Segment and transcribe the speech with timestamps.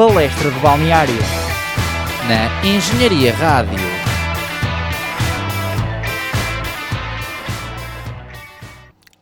[0.00, 1.14] Palestra de Balneário.
[2.26, 3.78] Na Engenharia Rádio.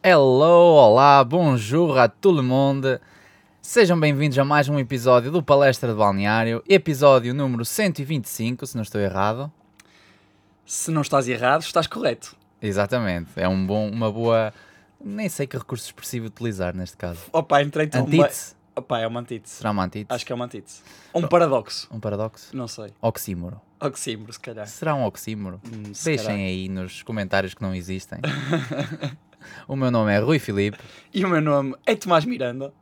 [0.01, 3.01] Hello, olá, bonjour a tout le monde.
[3.61, 8.85] Sejam bem-vindos a mais um episódio do Palestra de Balneário, episódio número 125, se não
[8.85, 9.51] estou errado.
[10.65, 12.37] Se não estás errado, estás correto.
[12.63, 14.55] Exatamente, é um bom, uma boa.
[15.05, 17.23] Nem sei que recurso expressivo utilizar neste caso.
[17.33, 18.29] Opa, entrei uma...
[18.79, 19.57] Opa, é uma antítese.
[19.57, 20.15] Será uma antítese?
[20.15, 20.83] Acho que é uma antítese.
[21.13, 21.89] Um paradoxo.
[21.91, 22.57] Um paradoxo?
[22.57, 22.93] Não sei.
[23.03, 23.61] Oxímoro.
[23.81, 24.67] Oxímoro, se calhar.
[24.69, 25.61] Será um oxímoro?
[25.67, 26.41] Hum, Deixem calhar.
[26.41, 28.21] aí nos comentários que não existem.
[29.67, 30.79] o meu nome é Rui Filipe.
[31.13, 32.73] E o meu nome é Tomás Miranda.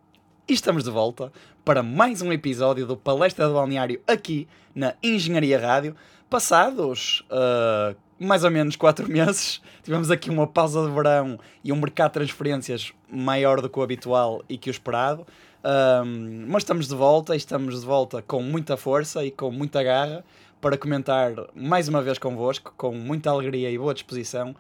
[0.47, 1.33] E estamos de volta
[1.65, 5.97] para mais um episódio do Palestra de Balneário aqui na Engenharia Rádio.
[6.29, 11.77] Passados ah, mais ou menos 4 meses, tivemos aqui uma pausa de verão e um
[11.77, 15.27] mercado de transferências maior do que o habitual e que o esperado.
[15.69, 19.83] Ahm, mas estamos de volta e estamos de volta com muita força e com muita
[19.83, 20.25] garra
[20.61, 24.55] para comentar mais uma vez convosco, com muita alegria e boa disposição,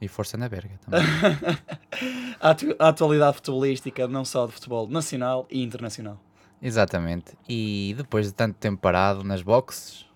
[0.00, 1.00] E força na berga também.
[2.40, 6.20] a, atu- a atualidade futebolística, não só de futebol nacional e internacional.
[6.62, 7.36] Exatamente.
[7.48, 10.06] E depois de tanto tempo parado nas boxes,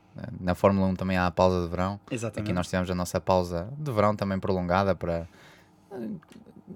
[0.41, 1.99] na Fórmula 1 também há a pausa de verão.
[2.11, 2.47] Exatamente.
[2.47, 5.27] Aqui nós tivemos a nossa pausa de verão também prolongada para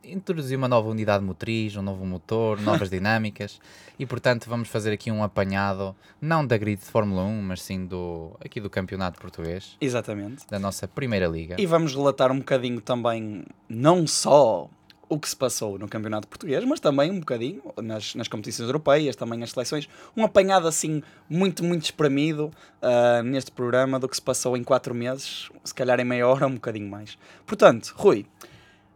[0.05, 3.61] introduzir uma nova unidade motriz, um novo motor, novas dinâmicas
[3.99, 7.87] e portanto vamos fazer aqui um apanhado, não da grid de Fórmula 1, mas sim
[7.87, 10.47] do, aqui do campeonato português, Exatamente.
[10.49, 11.57] da nossa primeira liga.
[11.59, 14.69] E vamos relatar um bocadinho também, não só
[15.09, 19.15] o que se passou no Campeonato Português, mas também um bocadinho nas, nas competições europeias,
[19.15, 19.89] também as seleções.
[20.17, 22.51] Um apanhado assim, muito, muito espremido
[22.83, 26.47] ah, neste programa do que se passou em quatro meses, se calhar em meia hora,
[26.47, 27.17] um bocadinho mais.
[27.47, 28.27] Portanto, Rui,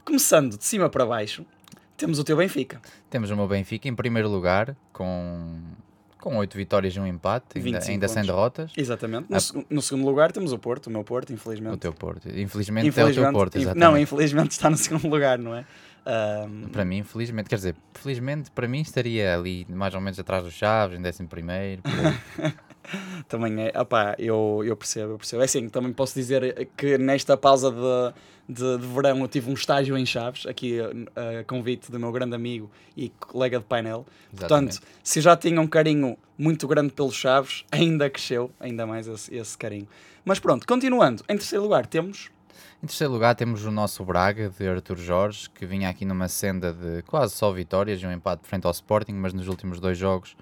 [0.05, 1.45] começando de cima para baixo,
[1.97, 2.81] temos o teu Benfica.
[3.09, 5.59] Temos o meu Benfica em primeiro lugar com
[6.21, 8.71] com 8 vitórias e um empate, ainda, 25 ainda sem derrotas.
[8.77, 9.27] Exatamente.
[9.31, 9.65] No, Ah.
[9.71, 11.73] no segundo lugar temos o Porto, o meu Porto, infelizmente.
[11.73, 12.29] O teu Porto.
[12.29, 13.81] Infelizmente, é o teu Porto, exatamente.
[13.83, 15.65] Não, infelizmente está no segundo lugar, não é?
[16.05, 20.45] Ah, Para mim, felizmente, quer dizer, felizmente para mim estaria ali mais ou menos atrás
[20.45, 21.81] dos Chaves, em décimo primeiro.
[23.29, 25.43] Também é, opá, eu, eu percebo, eu percebo.
[25.43, 28.15] É assim, também posso dizer que nesta pausa de,
[28.51, 32.11] de, de verão eu tive um estágio em Chaves, aqui a, a convite do meu
[32.11, 34.05] grande amigo e colega de painel.
[34.33, 34.79] Exatamente.
[34.79, 39.35] Portanto, se já tinha um carinho muito grande pelos Chaves, ainda cresceu, ainda mais esse,
[39.35, 39.87] esse carinho.
[40.25, 42.31] Mas pronto, continuando, em terceiro lugar temos
[42.83, 46.73] Em terceiro lugar temos o nosso Braga, de Artur Jorge, que vinha aqui numa senda
[46.73, 50.37] de quase só vitórias e um empate frente ao Sporting, mas nos últimos dois jogos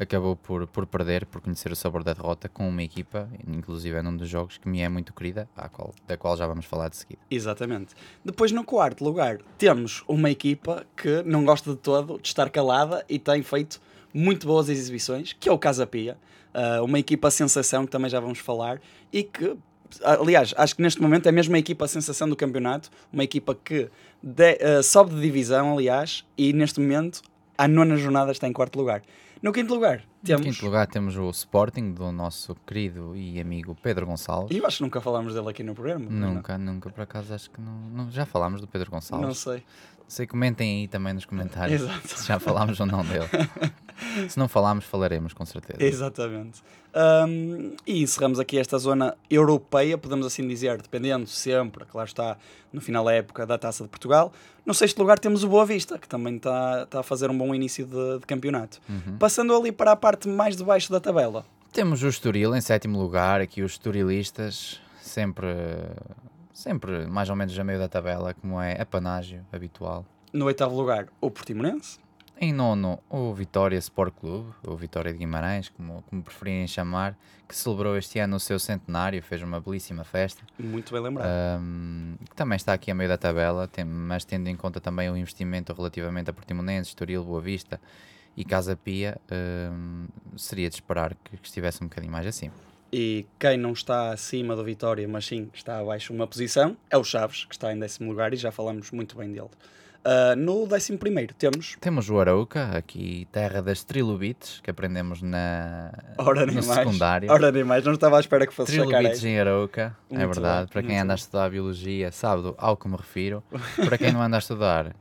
[0.00, 4.02] acabou por, por perder, por conhecer o sabor da derrota com uma equipa, inclusive é
[4.02, 6.96] num dos jogos que me é muito querida, qual, da qual já vamos falar de
[6.96, 7.20] seguida.
[7.30, 7.94] Exatamente.
[8.24, 13.04] Depois, no quarto lugar, temos uma equipa que não gosta de todo de estar calada
[13.08, 13.80] e tem feito
[14.14, 16.16] muito boas exibições, que é o Casa Pia.
[16.54, 18.80] Ah, uma equipa sensação, que também já vamos falar,
[19.12, 19.54] e que,
[20.02, 23.90] aliás, acho que neste momento é mesmo a equipa sensação do campeonato, uma equipa que
[24.22, 27.20] de- ah, sobe de divisão, aliás, e neste momento,
[27.56, 29.02] à nona jornada, está em quarto lugar.
[29.40, 30.46] No quinto lugar, temos...
[30.46, 34.54] Em quinto lugar temos o Sporting, do nosso querido e amigo Pedro Gonçalves.
[34.56, 36.06] E eu acho que nunca falámos dele aqui no programa.
[36.08, 36.34] não?
[36.34, 39.26] Nunca, nunca, por acaso acho que não, não- Já falámos do Pedro Gonçalves.
[39.26, 39.62] Não sei.
[40.06, 42.08] Sei, comentem aí também nos comentários Exato.
[42.18, 43.28] se já falámos ou não dele.
[44.26, 45.82] se não falámos, falaremos com certeza.
[45.84, 46.62] Exatamente.
[46.94, 52.38] Ahm, e encerramos aqui esta zona europeia, podemos assim dizer, dependendo sempre, claro está,
[52.72, 54.32] no final da época da Taça de Portugal.
[54.64, 57.54] No sexto lugar temos o Boa Vista, que também está está a fazer um bom
[57.54, 58.80] início de, de campeonato.
[58.88, 59.18] Uhum.
[59.18, 61.44] Passando ali para a parte mais de baixo da tabela.
[61.70, 65.46] Temos o Estoril em sétimo lugar, aqui os Esturilistas, sempre,
[66.50, 70.06] sempre mais ou menos a meio da tabela, como é apanágio habitual.
[70.32, 71.98] No oitavo lugar, o Portimonense.
[72.40, 77.14] Em nono, o Vitória Sport Clube, o Vitória de Guimarães, como, como preferirem chamar,
[77.46, 80.42] que celebrou este ano o seu centenário, fez uma belíssima festa.
[80.58, 81.28] Muito bem lembrado.
[81.60, 85.10] Um, que também está aqui a meio da tabela, tem- mas tendo em conta também
[85.10, 87.78] o investimento relativamente a Portimonense, Estoril, Boa Vista
[88.38, 89.20] e Casa Pia,
[89.72, 90.06] um,
[90.36, 92.54] seria de esperar que, que estivesse um bocadinho mais acima.
[92.92, 97.02] E quem não está acima do Vitória, mas sim está abaixo uma posição, é o
[97.02, 99.50] Chaves, que está em décimo lugar e já falamos muito bem dele.
[100.10, 105.92] Ah, no décimo primeiro temos Temos o Arauca, aqui terra das trilobites, que aprendemos na,
[106.16, 106.64] Ora no mais.
[106.66, 107.30] secundário.
[107.30, 110.60] Ora nem mais, não estava à espera que fosse Trilobites em Arauca, é verdade.
[110.64, 111.22] bem, Para quem anda a bem.
[111.22, 113.42] estudar Biologia sabe do, ao que me refiro.
[113.76, 114.96] Para quem não anda a estudar,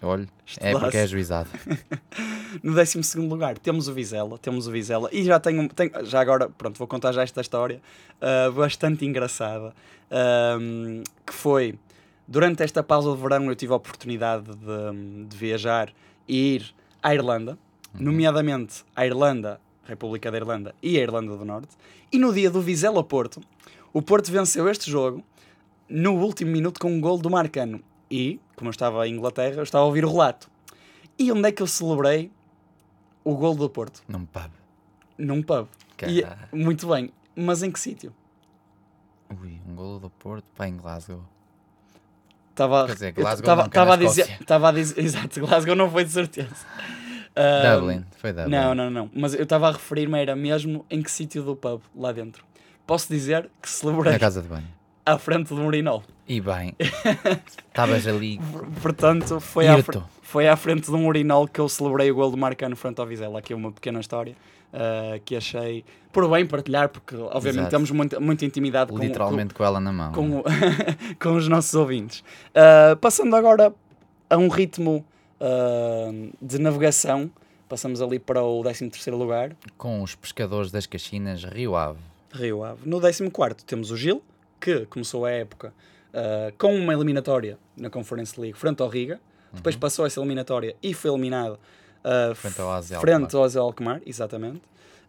[0.00, 0.26] olha,
[0.60, 1.50] é porque é juizado.
[2.62, 6.18] No décimo segundo lugar temos o Vizela, temos o Vizela e já tenho, tenho- já
[6.20, 7.78] agora, pronto, vou contar já esta história
[8.22, 9.74] ah, bastante engraçada,
[10.10, 11.78] ahm, que foi,
[12.28, 15.92] durante esta pausa de verão eu tive a oportunidade de, de viajar
[16.28, 17.58] e ir à Irlanda,
[17.94, 21.74] nomeadamente à Irlanda República da Irlanda e a Irlanda do Norte.
[22.12, 23.40] E no dia do Vizela Porto,
[23.92, 25.24] o Porto venceu este jogo
[25.88, 27.80] no último minuto com um gol do Marcano.
[28.10, 30.50] E, como eu estava em Inglaterra, eu estava a ouvir o relato.
[31.18, 32.30] E onde é que eu celebrei
[33.24, 34.02] o gol do Porto?
[34.06, 34.50] Num pub.
[35.16, 35.66] Num pub.
[36.06, 37.10] E- muito bem.
[37.34, 38.14] Mas em que sítio?
[39.42, 41.22] Ui, um golo do Porto para em Glasgow.
[42.64, 46.48] Estava é estava na a dizer, estava a dizer, exato, Glasgow não foi de certeza.
[47.76, 48.04] Dublin.
[48.16, 48.50] Foi Dublin.
[48.50, 49.10] Não, não, não.
[49.14, 52.44] Mas eu estava a referir-me era mesmo em que sítio do pub, lá dentro.
[52.86, 54.66] Posso dizer que celebrei Na casa de banho.
[55.06, 56.02] à frente do Morinol.
[56.26, 56.74] E bem,
[57.68, 58.40] estavas ali.
[58.82, 59.76] Portanto, foi à,
[60.22, 63.06] foi à frente de um urinol que eu celebrei o gol do Marcano frente ao
[63.06, 63.38] Vizela.
[63.38, 64.34] Aqui é uma pequena história
[64.72, 67.70] ah, que achei por bem partilhar, porque obviamente Exato.
[67.70, 70.12] temos muita, muita intimidade com, Literalmente com ela na mão.
[70.12, 70.44] com, com, o-
[71.20, 72.24] com os nossos ouvintes.
[72.54, 73.72] Ah, passando agora
[74.30, 75.04] a um ritmo
[75.40, 76.10] ah,
[76.40, 77.30] de navegação,
[77.68, 81.98] passamos ali para o 13º lugar, Com os pescadores das Caxinas, Rio Ave.
[82.32, 82.80] Rio Ave.
[82.88, 84.22] No 14º temos o Gil,
[84.60, 85.72] que começou a época
[86.12, 89.20] ah, com uma eliminatória na Conference League frente ao Riga,
[89.52, 91.58] depois passou essa eliminatória e foi eliminado
[92.04, 94.62] ah, Frente ao AZ frente ao Alkmaar, exatamente.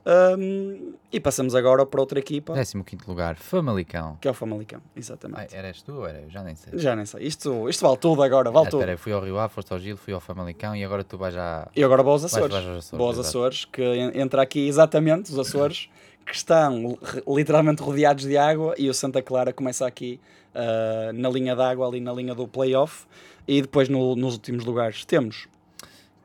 [0.06, 2.54] Ahm, e passamos agora para outra equipa,
[2.84, 4.18] 15 lugar, Famalicão.
[4.22, 5.40] que é o Famalicão, exatamente.
[5.42, 6.30] Ai, eras tu ou era eu?
[6.30, 6.80] Já nem sei.
[6.80, 8.80] Já nem sei, isto, isto vale tudo agora, vale Ah, tudo.
[8.82, 11.34] espera fui ao Rio Ave, foste ao Gil, fui ao Famalicão e agora tu vais
[11.34, 11.68] já.
[11.76, 12.54] E agora para os Vais- Açores.
[12.54, 13.28] vais aos Açores, Para os exato.
[13.28, 15.90] Açores, que en- entra aqui exatamente os Açores,
[16.26, 16.98] que estão
[17.28, 20.20] literalmente rodeados de água, e o Santa Clara começa aqui
[20.56, 23.06] ah, na linha d'água, ali na linha do playoff,
[23.48, 25.48] e depois no- nos últimos lugares temos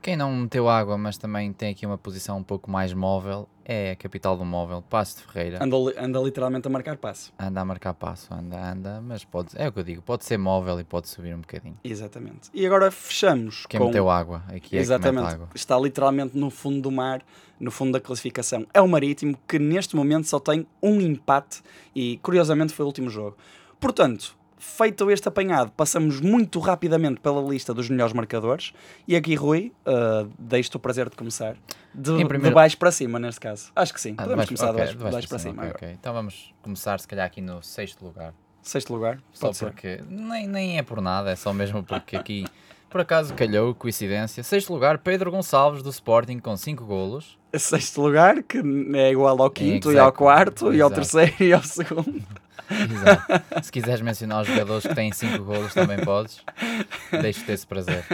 [0.05, 3.93] Quem não meteu água, mas também tem aqui uma posição um pouco mais móvel, é
[3.93, 5.65] a capital do móvel, Passo de Ferreira.
[5.65, 7.33] anda, anda literalmente a marcar passo.
[7.39, 10.37] Anda a marcar passo, anda, anda, mas pode, é o que eu digo, pode ser
[10.37, 11.79] móvel e pode subir um bocadinho.
[11.83, 12.51] Exatamente.
[12.53, 13.87] E agora fechamos Quem com...
[13.87, 15.27] meteu água, aqui é que mete Exatamente.
[15.27, 15.49] água.
[15.55, 17.23] Está literalmente no fundo do mar,
[17.59, 18.67] no fundo da classificação.
[18.75, 21.63] É o Marítimo que neste momento só tem um empate
[21.95, 23.39] e curiosamente foi o último jogo.
[23.81, 28.73] Portanto, feito este apanhado, passamos muito rapidamente pela lista dos melhores marcadores.
[29.07, 31.55] E aqui, Rui, uh, deixo-te o prazer de começar.
[31.95, 33.71] De, primeiro- de baixo para cima, neste caso.
[33.77, 34.15] Acho que sim.
[34.19, 35.53] Ah, Podemos de começar ok, de baixo, de baixo para cima.
[35.55, 35.77] ok, agora.
[35.77, 35.97] ok.
[36.01, 38.35] Então vamos começar se calhar aqui no sexto lugar.
[38.63, 39.65] Sexto lugar, Só pode ser.
[39.67, 42.45] porque nem, nem é por nada, é só mesmo porque aqui
[42.89, 44.43] por acaso calhou, coincidência.
[44.43, 47.37] Sexto lugar, Pedro Gonçalves do Sporting com 5 golos.
[47.53, 48.59] Sexto lugar, que
[48.95, 52.23] é igual ao quinto e ao Exato, quarto e ao terceiro e ao segundo.
[52.71, 53.63] Exato.
[53.63, 56.43] Se quiseres mencionar os jogadores que têm 5 golos, também podes.
[57.11, 58.05] Deixo-te esse prazer.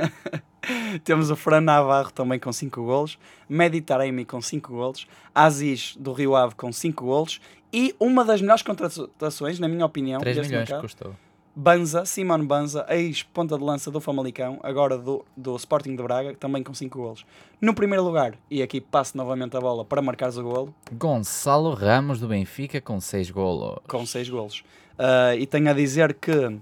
[1.04, 3.18] Temos o Fran Navarro também com 5 golos,
[3.48, 7.40] Medi Taremi com 5 golos, Aziz do Rio Ave com 5 golos
[7.72, 11.16] e uma das melhores contratações, na minha opinião, 3 deste milhões que mercado, custou.
[11.64, 16.62] Banza, Simon Banza, ex-ponta de lança do Famalicão, agora do, do Sporting de Braga, também
[16.62, 17.26] com 5 golos.
[17.60, 22.18] No primeiro lugar, e aqui passo novamente a bola para marcares o golo, Gonçalo Ramos
[22.18, 23.78] do Benfica com 6 golos.
[23.86, 24.64] com 6 golos.
[24.98, 26.56] Ah, e tenho a dizer que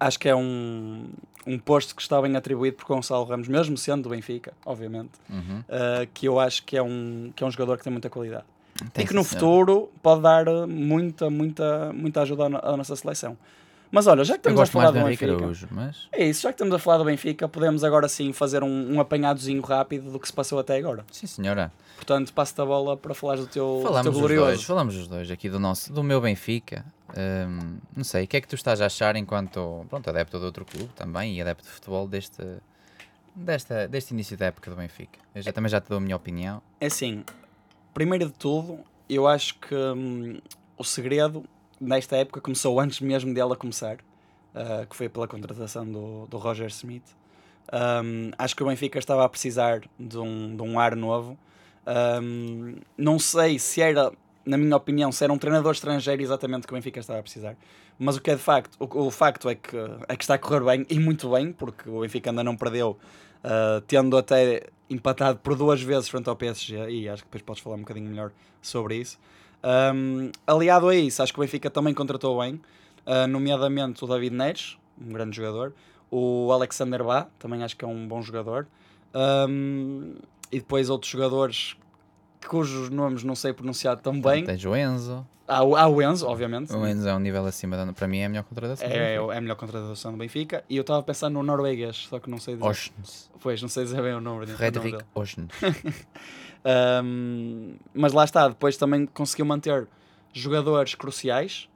[0.00, 1.04] acho que é um,
[1.46, 5.12] um posto que está bem atribuído por Gonçalo Ramos, mesmo sendo do Benfica, obviamente.
[5.30, 5.60] Uhum.
[5.60, 8.44] Uh, que eu acho que é, um, que é um jogador que tem muita qualidade.
[8.92, 12.76] Tem e que no futuro pode dar uh, muita, muita, muita ajuda à, no- à
[12.76, 13.36] nossa seleção.
[13.90, 16.50] Mas olha, já que estamos a falar do do Benfica, Araújo, mas é isso, já
[16.50, 20.20] que estamos a falar do Benfica, podemos agora sim fazer um, um apanhadozinho rápido do
[20.20, 21.04] que se passou até agora.
[21.10, 21.72] sim senhora.
[21.96, 24.46] Portanto, passo-te a bola para falares do teu, do Falamos teu os glorioso.
[24.46, 26.84] dois, falamos os dois aqui do nosso, do meu Benfica.
[27.16, 30.44] Hum, não sei, o que é que tu estás a achar enquanto pronto, adepto de
[30.44, 32.42] outro clube também e adepto de futebol deste,
[33.34, 35.18] desta, deste início da época do Benfica?
[35.34, 36.62] Eu já, também já te dou a minha opinião.
[36.80, 37.24] É assim,
[37.94, 40.38] primeiro de tudo, eu acho que hum,
[40.76, 41.44] o segredo
[41.80, 43.98] nesta época começou antes mesmo dela começar,
[44.54, 47.04] ah, que foi pela contratação do, do Roger Smith.
[47.72, 51.38] Hum, acho que o Benfica estava a precisar de um, de um ar novo.
[52.22, 54.12] Hum, não sei se era,
[54.44, 57.56] na minha opinião, se era um treinador estrangeiro exatamente que o Benfica estava a precisar.
[57.98, 59.76] Mas o que é de facto, o, o facto é que,
[60.08, 62.96] é que está a correr bem e muito bem, porque o Benfica ainda não perdeu,
[63.44, 67.62] ah, tendo até empatado por duas vezes frente ao PSG, e acho que depois podes
[67.62, 68.32] falar um bocadinho melhor
[68.62, 69.18] sobre isso.
[69.62, 72.60] Um, aliado a isso, acho que o Benfica também contratou bem,
[73.04, 75.74] ah, nomeadamente o David Neres, um grande jogador,
[76.10, 78.66] o Alexander Bá, também acho que é um bom jogador,
[79.14, 80.16] Um,
[80.52, 81.76] e depois outros jogadores
[82.46, 84.44] cujos nomes não sei pronunciar tão bem.
[84.44, 85.26] Tens o Enzo.
[85.46, 86.72] Há, o- há o Enzo, obviamente.
[86.72, 87.90] O Enzo é um nível acima da.
[87.92, 88.86] Para mim é a melhor contratação.
[88.86, 90.62] É, é a melhor contratação do Benfica.
[90.68, 92.66] E eu estava a pensar no norueguês, só que não sei dizer.
[92.68, 93.30] Oshnes.
[93.40, 95.04] Pois, não sei dizer bem o nome, o nome Fredrik dele.
[95.14, 95.48] Oshnes.
[97.02, 99.86] Um, mas lá está, depois também conseguiu manter
[100.32, 101.68] jogadores cruciais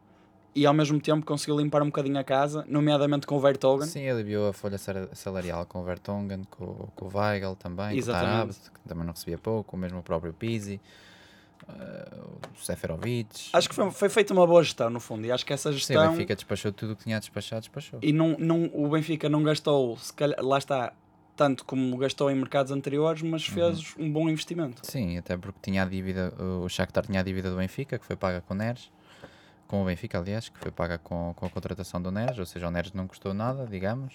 [0.55, 3.87] e ao mesmo tempo conseguiu limpar um bocadinho a casa, nomeadamente com o Vertogen.
[3.87, 8.59] Sim, aliviou a folha sal- salarial com o Vertonghen, com, com o Weigl também, Exatamente.
[8.61, 10.81] com o que também não recebia pouco, o mesmo o próprio Pizzi,
[11.69, 12.19] eh,
[12.55, 13.51] o Seferovic.
[13.53, 15.77] Acho que foi, foi feita uma boa gestão, no fundo, e acho que essa Sim,
[15.77, 16.11] o gestão.
[16.11, 17.99] Benfica despachou tudo o que tinha a despachar, despachou.
[18.03, 20.93] E não, não, o Benfica não gastou, se calhar, lá está,
[21.37, 23.55] tanto como gastou em mercados anteriores, mas Uhum.
[23.55, 24.83] fez um bom investimento.
[24.85, 26.33] Sim, até porque tinha a dívida,
[26.63, 28.91] o Shakhtar tinha a dívida do Benfica, que foi paga com o Neres,
[29.73, 32.69] com o Benfica, aliás, que foi paga com, com a contratação do Neres, ou seja,
[32.69, 34.13] o Neres não custou nada, digamos.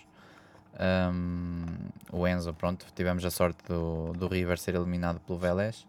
[0.78, 1.66] Ahm,
[2.12, 5.88] o Enzo, pronto, tivemos a sorte do, do River ser eliminado pelo Vélez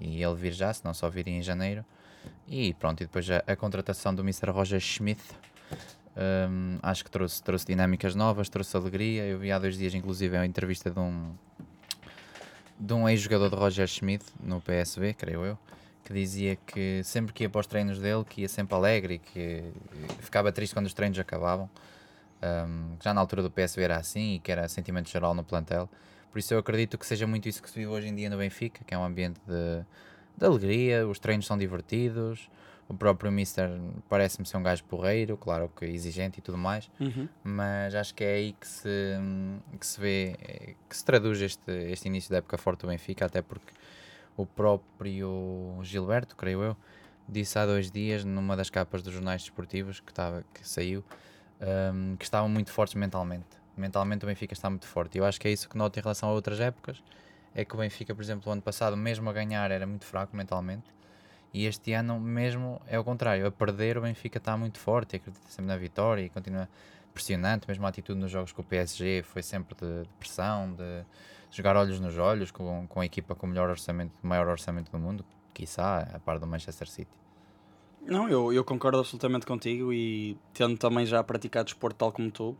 [0.00, 1.84] e ele vir já, senão só viria em janeiro.
[2.48, 4.50] E pronto, e depois a, a contratação do Mr.
[4.50, 5.20] Roger Schmidt,
[6.16, 9.26] ahm, acho que trouxe, trouxe dinâmicas novas, trouxe alegria.
[9.26, 11.34] Eu vi há dois dias, inclusive, a entrevista de um,
[12.80, 15.58] de um ex-jogador de Roger Schmidt no PSV, creio eu,
[16.04, 19.18] que dizia que sempre que ia para os treinos dele, que ia sempre alegre e
[19.18, 19.62] que
[20.20, 21.70] ficava triste quando os treinos acabavam.
[22.42, 25.88] Um, já na altura do PSV era assim e que era sentimento geral no plantel.
[26.30, 28.38] Por isso eu acredito que seja muito isso que se vive hoje em dia no
[28.38, 29.84] Benfica, que é um ambiente de,
[30.36, 32.48] de alegria, os treinos são divertidos,
[32.88, 33.70] o próprio Mister
[34.08, 36.90] parece-me ser um gajo porreiro, claro que exigente e tudo mais,
[37.44, 38.88] mas acho que é aí que se,
[39.78, 40.36] que se vê,
[40.88, 43.72] que se traduz este, este início da época forte do Benfica, até porque
[44.36, 46.76] o próprio Gilberto, creio eu,
[47.28, 51.04] disse há dois dias numa das capas dos jornais desportivos que, estava, que saiu
[51.94, 53.62] um, que estavam muito fortes mentalmente.
[53.76, 55.16] Mentalmente o Benfica está muito forte.
[55.18, 57.02] Eu acho que é isso que noto em relação a outras épocas.
[57.54, 60.36] É que o Benfica, por exemplo, o ano passado, mesmo a ganhar, era muito fraco
[60.36, 60.84] mentalmente.
[61.54, 63.46] E este ano, mesmo, é o contrário.
[63.46, 66.68] A perder, o Benfica está muito forte acredita sempre na vitória e continua
[67.12, 67.66] pressionante.
[67.68, 71.04] Mesmo a atitude nos jogos com o PSG foi sempre de, de pressão, de
[71.52, 74.90] jogar olhos nos olhos com, com a equipa com o melhor orçamento, o maior orçamento
[74.90, 77.10] do mundo, quiçá, a par do Manchester City.
[78.04, 82.56] Não, eu, eu concordo absolutamente contigo e tendo também já praticado desporto tal como tu,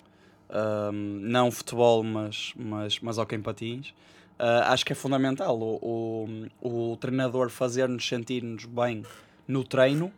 [0.49, 3.93] ahm, não futebol, mas, mas, mas hockey em patins,
[4.39, 9.05] ah, acho que é fundamental o, o, o treinador fazer-nos sentir-nos bem
[9.47, 10.13] no treino,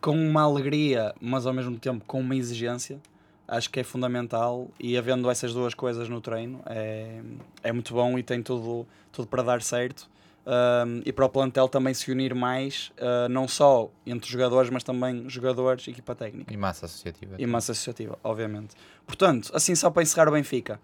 [0.00, 3.00] com uma alegria, mas ao mesmo tempo com uma exigência.
[3.48, 7.22] Acho que é fundamental e havendo essas duas coisas no treino é,
[7.62, 10.08] é muito bom e tem tudo, tudo para dar certo.
[10.46, 14.82] Um, e para o plantel também se unir mais, uh, não só entre jogadores, mas
[14.82, 17.34] também jogadores, equipa técnica E massa associativa.
[17.38, 18.74] e massa associativa, obviamente.
[19.06, 20.80] Portanto, assim só para encerrar o Benfica,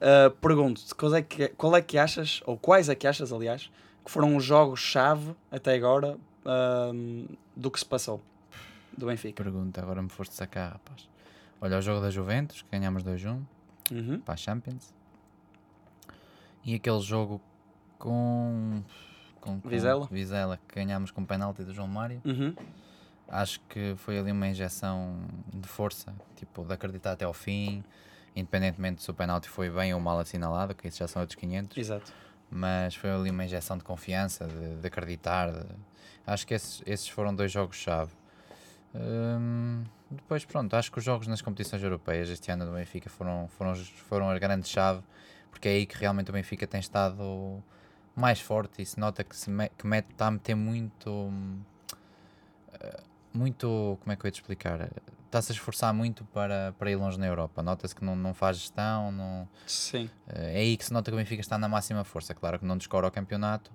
[0.00, 3.70] uh, pergunto-te qual é, que, qual é que achas, ou quais é que achas, aliás,
[4.04, 6.18] que foram os jogos-chave até agora
[6.94, 8.20] um, do que se passou
[8.96, 9.42] do Benfica?
[9.42, 11.08] Pergunta, agora me foste sacar, rapaz.
[11.60, 13.40] Olha, o jogo da Juventus, que ganhámos 2-1
[13.92, 14.20] Uhum.
[14.20, 14.92] para a Champions.
[16.64, 17.40] E aquele jogo
[17.98, 18.82] com,
[19.40, 20.08] com, com Vizela?
[20.10, 22.20] Vizela, que ganhámos com o penalti do João Mário.
[22.24, 22.54] Uhum.
[23.28, 25.16] Acho que foi ali uma injeção
[25.52, 27.82] de força, tipo, de acreditar até ao fim,
[28.34, 31.76] independentemente se o penalti foi bem ou mal assinalado, que isso já são outros 500.
[31.78, 32.12] Exato.
[32.50, 35.50] mas foi ali uma injeção de confiança, de, de acreditar.
[35.50, 35.66] de-
[36.26, 38.12] Acho que esses, esses foram dois jogos-chave.
[38.94, 43.48] Hum, depois, pronto, acho que os jogos nas competições europeias este ano do Benfica foram,
[43.48, 45.02] foram, foram a grande chave,
[45.50, 47.62] porque é aí que realmente o Benfica tem estado
[48.14, 51.30] mais forte e se nota que, se me, que mete, está a meter muito.
[52.80, 53.98] eh, Muito.
[54.00, 54.88] Como é que eu ia te explicar?
[55.26, 57.62] Está-se a esforçar muito para, para ir longe na Europa.
[57.62, 60.08] Nota-se que não, não faz gestão, não, Sim.
[60.28, 62.34] é aí que se nota que o Benfica está na máxima força.
[62.34, 63.70] Claro que não descora o campeonato,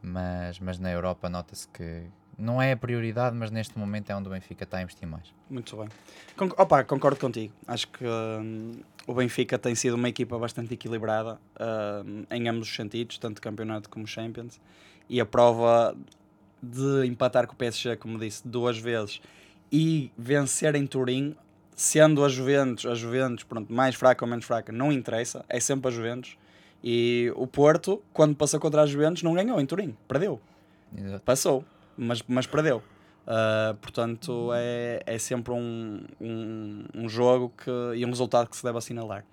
[0.00, 2.04] mas, mas na Europa nota-se que
[2.40, 5.32] não é a prioridade, mas neste momento é onde o Benfica está a investir mais.
[5.48, 5.88] Muito bem.
[6.36, 7.52] Con opa, concordo contigo.
[7.66, 11.38] Acho que hum, o Benfica tem sido uma equipa bastante equilibrada
[12.04, 14.60] hum, em ambos os sentidos, tanto campeonato como Champions.
[15.08, 15.96] E a prova
[16.62, 19.20] de empatar com o PSG, como disse, duas vezes
[19.72, 21.36] e vencer em Turim,
[21.76, 25.88] sendo a Juventus, a Juventus, pronto, mais fraca ou menos fraca, não interessa, é sempre
[25.88, 26.36] a Juventus.
[26.82, 30.40] E o Porto, quando passou contra a Juventus, não ganhou em Turim, perdeu
[30.96, 31.22] Exato.
[31.24, 31.64] passou,
[32.00, 32.82] mas, mas perdeu.
[33.26, 38.64] Uh, portanto, é, é sempre um, um, um jogo que, e um resultado que se
[38.64, 39.24] deve assinalar.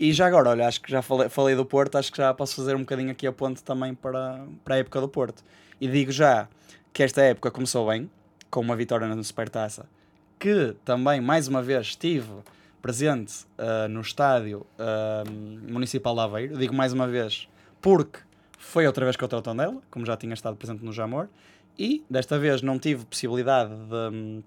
[0.00, 2.56] E já agora, olha, acho que já falei, falei do Porto, acho que já posso
[2.56, 5.42] fazer um bocadinho aqui a ponte também para, para a época do Porto.
[5.80, 6.48] E digo já
[6.92, 8.10] que esta época começou bem,
[8.50, 9.86] com uma vitória na Supertaça,
[10.38, 12.30] que também, mais uma vez, estive
[12.82, 16.58] presente uh, no estádio uh, Municipal de Aveiro.
[16.58, 17.48] Digo mais uma vez,
[17.80, 18.20] porque
[18.58, 21.28] foi outra vez contra o Tondela, como já tinha estado presente no Jamor,
[21.78, 24.42] e desta vez não tive possibilidade de,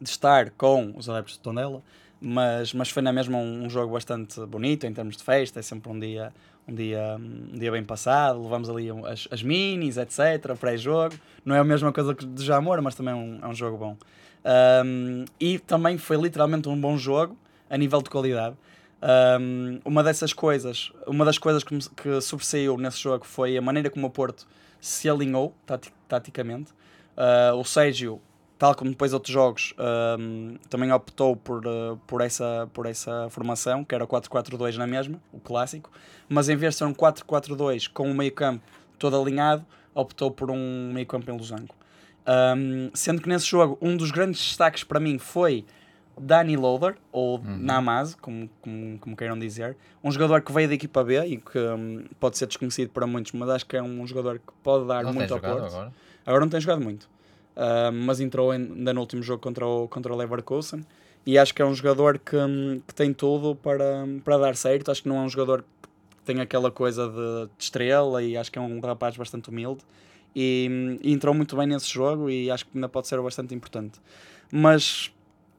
[0.00, 1.82] de estar com os adeptos de Tondela,
[2.20, 5.62] mas, mas foi na mesma um, um jogo bastante bonito em termos de festa, é
[5.62, 6.32] sempre um dia,
[6.68, 11.58] um dia, um dia bem passado, levamos ali as, as minis, etc, pré-jogo, não é
[11.58, 13.96] a mesma coisa que de Jamor, mas também é um, é um jogo bom.
[14.84, 17.36] Um, e também foi literalmente um bom jogo
[17.68, 18.56] a nível de qualidade.
[19.40, 23.88] Um, uma dessas coisas, uma das coisas que, que sobressaiu nesse jogo foi a maneira
[23.88, 24.46] como o Porto
[24.80, 25.54] se alinhou
[26.08, 26.72] taticamente.
[27.16, 28.20] Uh, o Sérgio,
[28.58, 29.74] tal como depois outros jogos,
[30.68, 35.20] também optou por, uh, por, essa, por essa formação, que era o 4-4-2 na mesma,
[35.32, 35.90] o clássico,
[36.28, 38.64] mas em vez de ser um 4-4-2 com o meio campo
[38.98, 41.74] todo alinhado, optou por um meio campo em losango.
[42.26, 45.64] Um, sendo que nesse jogo um dos grandes destaques para mim foi
[46.18, 47.56] Danny Loader, ou uhum.
[47.58, 51.58] Namaz, como, como, como, queiram dizer, um jogador que veio da equipa B e que
[51.58, 55.04] um, pode ser desconhecido para muitos, mas acho que é um jogador que pode dar
[55.04, 55.64] não muito ao Porto.
[55.64, 55.92] Agora?
[56.26, 56.40] agora?
[56.40, 57.04] não tem jogado muito,
[57.56, 60.84] uh, mas entrou ainda no último jogo contra o, contra o Leverkusen
[61.26, 64.90] e acho que é um jogador que, hum, que tem tudo para, para dar certo.
[64.90, 68.50] Acho que não é um jogador que tem aquela coisa de, de estrela e acho
[68.50, 69.82] que é um rapaz bastante humilde.
[70.34, 73.54] E, hum, e entrou muito bem nesse jogo e acho que ainda pode ser bastante
[73.54, 74.00] importante.
[74.50, 75.12] Mas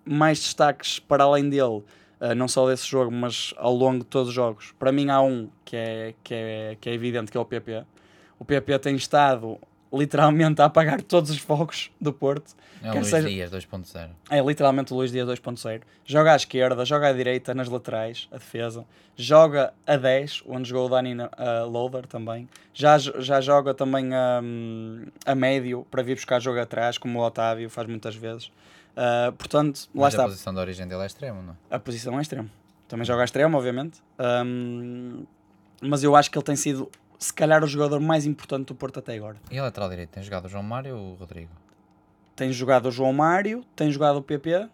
[0.05, 1.83] mais destaques para além dele,
[2.19, 4.73] uh, não só desse jogo, mas ao longo de todos os jogos.
[4.77, 7.83] Para mim há um que é, que é, que é evidente, que é o PP.
[8.39, 9.59] O PP tem estado
[9.93, 12.55] literalmente a apagar todos os focos do Porto.
[12.83, 13.27] É o Luís seja...
[13.27, 14.09] Dias 2.0.
[14.29, 15.81] É literalmente o Luís Dias 2.0.
[16.05, 18.85] Joga à esquerda, joga à direita, nas laterais, a defesa.
[19.15, 22.47] Joga a 10, onde jogou o Dani uh, Loader também.
[22.73, 24.09] Já, já joga também
[24.43, 28.51] um, a médio para vir buscar jogo atrás, como o Otávio faz muitas vezes.
[28.91, 30.23] Uh, portanto, lá Mas está.
[30.23, 31.75] a posição de origem dele é extremo, não é?
[31.75, 32.49] A posição é extremo.
[32.87, 34.01] Também joga a extremo, obviamente.
[34.45, 35.25] Um,
[35.81, 38.99] mas eu acho que ele tem sido, se calhar, o jogador mais importante do Porto
[38.99, 39.37] até agora.
[39.49, 40.09] E a lateral direito?
[40.09, 41.51] Tem jogado o João Mário ou o Rodrigo?
[42.35, 44.67] Tem jogado o João Mário, tem jogado o PP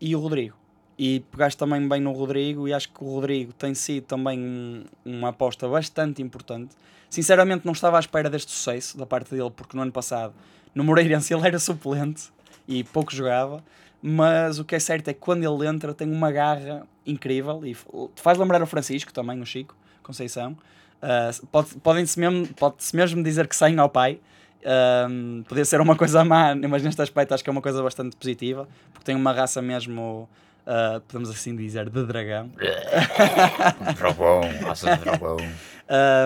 [0.00, 0.56] e o Rodrigo.
[0.98, 4.84] E pegaste também bem no Rodrigo e acho que o Rodrigo tem sido também um,
[5.04, 6.74] uma aposta bastante importante.
[7.10, 10.32] Sinceramente não estava à espera deste sucesso da parte dele, porque no ano passado
[10.74, 12.30] no Moreirense ele era suplente
[12.68, 13.62] e pouco jogava,
[14.02, 17.76] mas o que é certo é que quando ele entra tem uma garra incrível e
[18.16, 20.56] faz lembrar o Francisco também, o Chico Conceição.
[20.96, 24.20] Uh, pode, Podem-se mesmo, pode mesmo dizer que saem ao pai.
[24.62, 28.16] Uh, podia ser uma coisa má, mas neste aspecto acho que é uma coisa bastante
[28.16, 30.28] positiva, porque tem uma raça mesmo,
[30.66, 32.50] uh, podemos assim dizer, de dragão.
[33.96, 35.36] dragão, raça de dragão.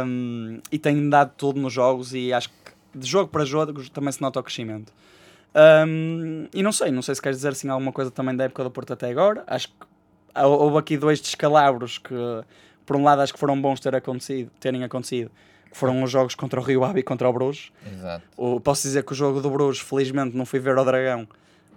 [0.06, 2.54] Um, e tem dado tudo nos jogos e acho que
[2.94, 4.92] de jogo para jogo também se nota o crescimento.
[5.54, 8.62] Um, e não sei, não sei se queres dizer assim alguma coisa também da época
[8.62, 9.42] do Porto até agora.
[9.46, 9.74] Acho que
[10.42, 12.14] houve aqui dois descalabros que,
[12.86, 15.30] por um lado, acho que foram bons ter acontecido, terem acontecido.
[15.70, 17.70] Que foram os jogos contra o Rio Ave e contra o Bruges.
[17.86, 18.24] Exato.
[18.36, 21.28] O, posso dizer que o jogo do Bruges, felizmente, não fui ver ao Dragão.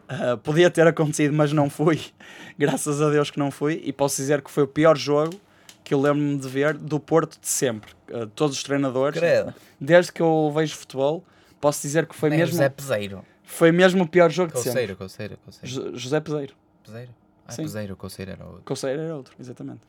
[0.10, 2.02] Uh, podia ter acontecido, mas não fui.
[2.58, 3.82] Graças a Deus que não fui.
[3.86, 5.40] E posso dizer que foi o pior jogo
[5.84, 7.92] que eu lembro-me de ver do Porto de sempre.
[8.10, 9.54] Uh, todos os treinadores, Credo.
[9.80, 11.24] desde que eu vejo futebol,
[11.62, 12.54] posso dizer que foi Nem mesmo.
[12.54, 13.24] José Peseiro.
[13.44, 14.96] Foi mesmo o pior jogo de Couceiro, sempre.
[14.96, 15.98] Couceiro, Couceiro.
[15.98, 16.54] José Peseiro.
[16.84, 17.12] Peseiro?
[17.46, 17.64] Ah, Sim.
[17.64, 18.62] Peseiro, Couceiro era outro.
[18.66, 19.82] Couceiro era outro, exatamente.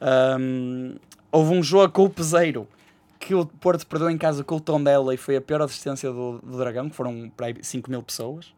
[0.00, 0.96] Um,
[1.32, 2.68] houve um jogo com o Peseiro
[3.18, 6.38] que o Porto perdeu em casa com o Tondela e foi a pior assistência do,
[6.38, 8.54] do Dragão, que foram para aí 5 mil pessoas.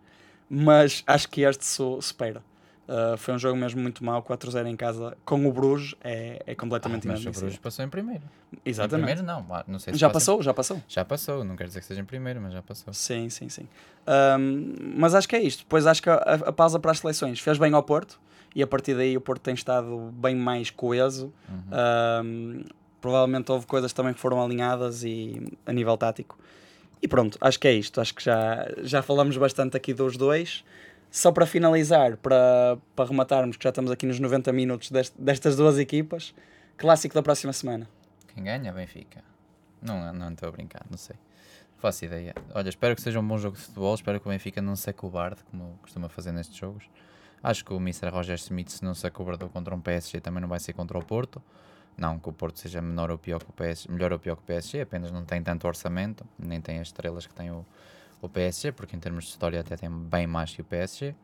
[0.49, 2.43] Mas acho que este supera.
[2.91, 6.57] Uh, foi um jogo mesmo muito mau, 4-0 em casa com o Bruges é, é
[6.57, 8.25] completamente ah, Mas o Bruges passou em primeiro.
[8.65, 9.13] Exatamente.
[9.13, 10.43] Em primeiro não, não sei se Já passou, em...
[10.43, 10.83] já passou.
[10.89, 12.93] Já passou, não quer dizer que seja em primeiro, mas já passou.
[12.93, 13.69] Sim, sim, sim.
[14.09, 15.61] Um, mas acho que é isto.
[15.61, 18.21] Depois acho que a, a, pausa para as seleções fez bem ao Porto
[18.57, 21.33] e a partir daí o Porto tem estado bem mais coeso.
[21.49, 22.25] Uhum.
[22.25, 22.65] Um,
[23.01, 26.37] provavelmente houve coisas também que foram alinhadas e a nível tático.
[27.01, 28.01] E pronto, acho que é isto.
[28.01, 30.65] Acho que já, já falamos bastante aqui dos dois.
[31.11, 35.57] Só para finalizar, para, para rematarmos, que já estamos aqui nos 90 minutos dest, destas
[35.57, 36.33] duas equipas,
[36.77, 37.89] clássico da próxima semana.
[38.33, 38.73] Quem ganha?
[38.73, 39.23] Benfica.
[39.83, 41.17] Não, não estou a brincar, não sei.
[41.79, 42.35] faço ideia.
[42.55, 43.95] Olha, espero que seja um bom jogo de futebol.
[43.95, 46.85] Espero que o Benfica não se cobarde, como costuma fazer nestes jogos.
[47.43, 48.09] Acho que o Mr.
[48.11, 51.05] Roger Smith, se não se acobardou contra um PSG, também não vai ser contra o
[51.05, 51.43] Porto.
[51.97, 54.43] Não que o Porto seja menor ou pior que o PSG, melhor ou pior que
[54.43, 57.65] o PSG, apenas não tem tanto orçamento, nem tem as estrelas que tem o,
[58.21, 61.15] o PSG, porque em termos de história até tem bem mais que o PSG.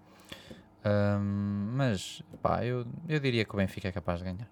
[0.85, 4.49] Um, mas pá, eu, eu diria que o Benfica é capaz de ganhar.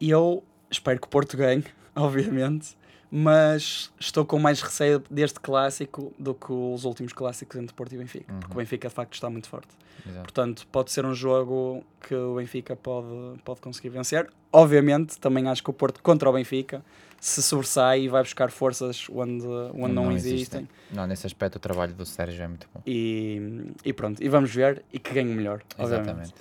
[0.00, 1.64] Eu espero que o Porto ganhe,
[1.96, 2.76] obviamente,
[3.10, 7.98] mas estou com mais receio deste clássico do que os últimos clássicos entre Porto e
[7.98, 8.40] Benfica, uhum.
[8.40, 9.74] porque o Benfica de facto está muito forte.
[10.06, 10.22] Exato.
[10.22, 14.30] Portanto, pode ser um jogo que o Benfica pode, pode conseguir vencer.
[14.52, 16.84] Obviamente, também acho que o Porto contra o Benfica
[17.20, 20.34] se sobressai e vai buscar forças onde, onde não, não existem.
[20.34, 20.68] existem.
[20.90, 22.80] Não, nesse aspecto o trabalho do Sérgio é muito bom.
[22.86, 25.62] E, e pronto, e vamos ver e que ganhe melhor.
[25.78, 26.10] Exatamente.
[26.10, 26.34] Obviamente.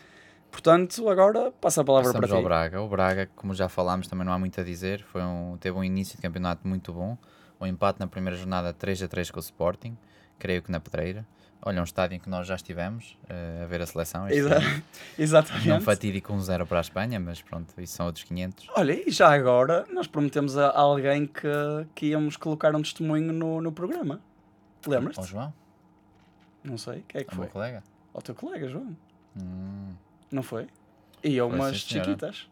[0.50, 2.42] Portanto, agora passa a palavra Passamos para ti.
[2.42, 2.82] ao Braga.
[2.82, 5.04] O Braga, como já falámos, também não há muito a dizer.
[5.04, 7.18] Foi um, teve um início de campeonato muito bom.
[7.60, 9.98] O um empate na primeira jornada 3 a 3 com o Sporting,
[10.40, 11.26] creio que na pedreira.
[11.62, 14.28] Olha, um estádio em que nós já estivemos uh, a ver a seleção.
[14.30, 14.60] Exa
[15.20, 15.68] exatamente.
[15.68, 18.68] Não fatídico um zero para a Espanha, mas pronto, isso são outros 500.
[18.78, 21.48] Olha, e já agora nós prometemos a alguém que,
[21.94, 24.22] que íamos colocar um testemunho no, no programa.
[24.88, 25.26] Lembras-te?
[25.28, 25.54] João,
[26.64, 27.46] Não sei, quem é que o foi?
[27.46, 27.84] meu colega.
[28.24, 28.96] Teu colega, João.
[29.38, 29.94] Hum,
[30.32, 30.68] Não foi?
[31.24, 32.50] E eu Foi, umas chiquitas.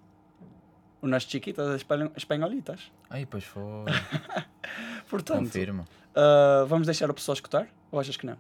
[1.02, 2.92] Umas chiquitas espan- espanholitas.
[3.10, 3.64] Aí, pois foi.
[5.10, 5.86] Portanto, Confirmo.
[6.16, 7.68] ah, vamos deixar a pessoa escutar?
[7.92, 8.38] Ou achas que não?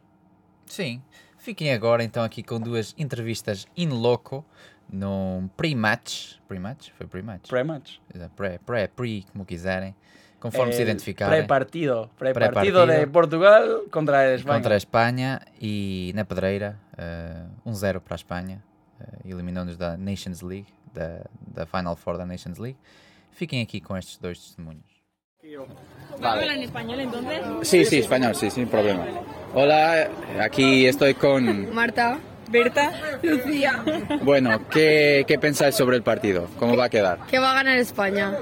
[0.68, 1.02] Sim.
[1.38, 4.46] Fiquem agora então aqui com duas entrevistas in loco
[4.92, 6.36] num pre-match.
[6.48, 6.90] Pre-match?
[6.98, 7.50] Foi pre-match?
[7.50, 7.98] Pré-match.
[8.14, 9.96] Exato, Pré, pré, pre, como quiserem.
[10.40, 11.40] Conforme se El identificarem.
[11.40, 12.10] Pré-partido.
[12.18, 12.86] Pré-partido Pré-partido.
[12.86, 14.56] de Portugal contra a Espanha.
[14.58, 18.64] Contra a Espanha e na pedreira, eh, 1-0 para a Espanha,
[19.00, 22.78] eh, eliminou-nos da Nations League, da, da Final Four da Nations League.
[23.32, 24.97] Fiquem aqui com estes dois testemunhos.
[26.22, 27.42] ¿Habla en español entonces?
[27.62, 29.06] Sí, sí, español, sí, sin problema.
[29.54, 30.10] Hola,
[30.42, 31.74] aquí estoy con...
[31.74, 32.18] Marta.
[32.50, 32.94] Berta.
[33.22, 33.84] Lucía.
[34.22, 36.48] Bueno, ¿qué, qué pensáis sobre el partido?
[36.60, 37.20] ¿Cómo va a quedar?
[37.30, 38.34] Que va a ganar España.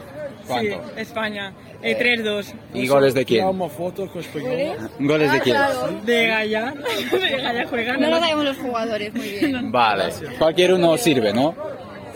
[0.47, 0.81] ¿Cuánto?
[0.95, 1.53] España.
[1.81, 2.53] Eh, 3-2.
[2.73, 3.45] ¿Y goles de quién?
[4.99, 5.57] ¿Goles de quién?
[6.05, 6.73] De Gaya.
[7.11, 7.97] De Gaya juega.
[7.97, 9.71] No lo sabemos los jugadores muy bien.
[9.71, 10.05] Vale,
[10.37, 11.55] cualquier uno sirve, ¿no?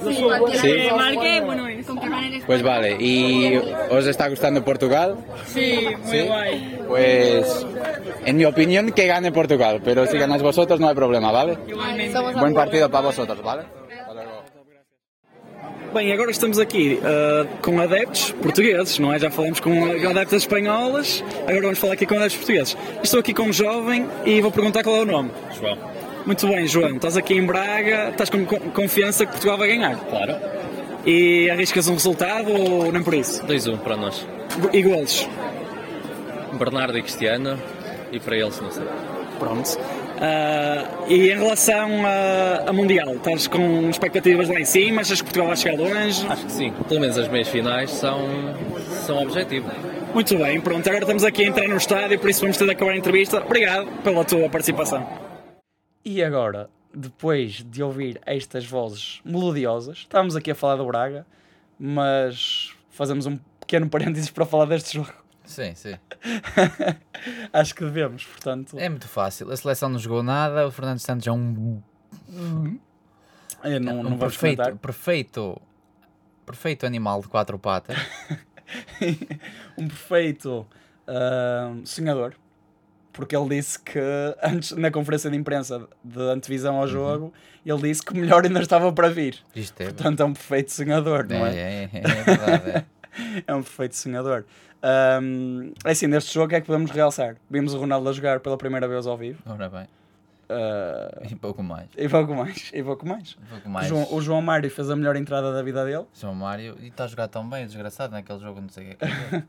[0.02, 1.86] Sí, Que marque, bueno es.
[1.86, 2.42] Con que.
[2.46, 3.60] Pues vale, ¿y
[3.90, 5.18] os está gustando Portugal?
[5.48, 6.26] Sí, muy ¿Sí?
[6.26, 6.80] guay.
[6.88, 7.66] Pues,
[8.26, 11.58] en mi opinión, que gane Portugal, pero si ganáis vosotros no hay problema, ¿vale?
[11.68, 12.20] Igualmente.
[12.40, 13.64] Buen partido para vosotros, ¿vale?
[15.94, 19.18] Bem, agora estamos aqui ah, com adeptos portugueses, não é?
[19.18, 19.72] Já falamos com
[20.08, 22.78] adeptas espanholas, agora vamos falar aqui com adeptos portugueses.
[23.02, 25.32] Estou aqui com um jovem e vou perguntar qual é o nome.
[25.60, 25.99] João.
[26.30, 29.96] Muito bem, João, estás aqui em Braga, estás com con- confiança que Portugal vai ganhar.
[29.96, 30.36] Claro.
[31.04, 33.44] E arriscas um resultado ou nem por isso?
[33.48, 34.28] 2-1 para nós.
[34.72, 35.28] E golos?
[36.54, 37.60] Bernardo e Cristiano.
[38.12, 38.84] E para eles, não sei.
[39.40, 39.76] Pronto.
[40.22, 45.02] Ah, e em relação a, a Mundial, estás com expectativas lá em cima?
[45.02, 46.28] Achas que Portugal vai chegar longe?
[46.30, 46.72] Acho que sim.
[46.88, 48.54] Pelo menos as meias finais são,
[49.08, 49.66] são objetivo.
[50.14, 52.72] Muito bem, pronto, agora estamos aqui a entrar no estádio, por isso vamos ter de
[52.72, 53.38] acabar a entrevista.
[53.44, 55.19] Obrigado pela tua participação.
[56.04, 61.26] E agora, depois de ouvir estas vozes melodiosas, estávamos aqui a falar do Braga,
[61.78, 65.14] mas fazemos um pequeno parênteses para falar deste jogo.
[65.44, 65.98] Sim, sim.
[67.52, 68.78] Acho que devemos, portanto.
[68.78, 69.52] É muito fácil.
[69.52, 71.82] A seleção não jogou nada, o Fernando Santos é um,
[73.64, 74.78] eu não, um não perfeito, comentar.
[74.78, 75.62] perfeito,
[76.46, 77.98] perfeito animal de quatro patas.
[79.78, 80.66] um perfeito
[81.08, 82.36] ah, sonhador,
[83.20, 84.00] porque ele disse que
[84.42, 86.82] antes, na conferência de imprensa de antevisão Uhum.
[86.82, 87.34] ao jogo,
[87.66, 89.38] ele disse que o melhor ainda estava para vir.
[89.54, 91.56] Isto é, Portanto, é um perfeito sonhador, não é?
[91.56, 92.70] é, é, é verdade.
[92.70, 92.86] é.
[93.46, 94.46] É um perfeito sonhador.
[94.82, 97.36] Ahm, é assim, neste jogo é que podemos realçar.
[97.50, 99.40] Vimos o Ronaldo a jogar pela primeira vez ao vivo.
[99.46, 99.88] Ora bem,
[100.48, 101.90] Ah, e pouco mais.
[101.98, 102.72] e pouco mais.
[102.74, 103.34] E pouco mais.
[103.50, 103.88] Pouco O mais.
[103.88, 106.06] João, o João Mário fez a melhor entrada da vida dele.
[106.14, 109.06] João Mário, e está a jogar tão bem, desgraçado, naquele jogo, não sei o que
[109.06, 109.44] é que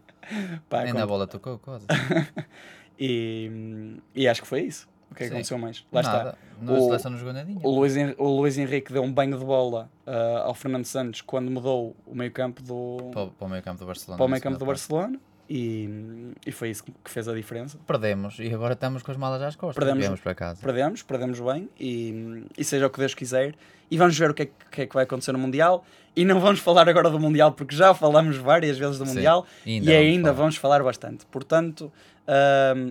[0.68, 1.86] Pá, Nem na bola tocou, coisa.
[3.00, 4.88] e, e acho que foi isso.
[5.10, 5.84] O que é que aconteceu mais?
[5.90, 6.38] Lá Nada.
[6.60, 6.72] está.
[6.72, 7.58] O- seleção não jogou nadinha.
[7.64, 11.50] O Luís, o Luís Henrique deu um banho de bola ah, ao Fernando Santos quando
[11.50, 14.16] mudou o meio campo do, Para, o- para o meio campo do Barcelona.
[14.18, 14.66] para o na meio campo do.
[14.66, 15.18] Barcelona.
[15.52, 17.76] E, e foi isso que fez a diferença.
[17.84, 19.74] Perdemos e agora estamos com as malas às costas.
[19.74, 19.98] Perdemos.
[20.00, 20.60] Viemos para casa.
[20.62, 23.56] Perdemos, perdemos bem e, e seja o que Deus quiser.
[23.90, 25.84] E vamos ver o que é, que- é que vai acontecer no Mundial.
[26.14, 29.44] E não vamos falar agora do Mundial porque já falamos várias vezes do Sim, Mundial
[29.66, 30.34] e e ainda ainda, vamos falar.
[30.42, 31.26] vamos falar bastante.
[31.26, 31.92] Portanto,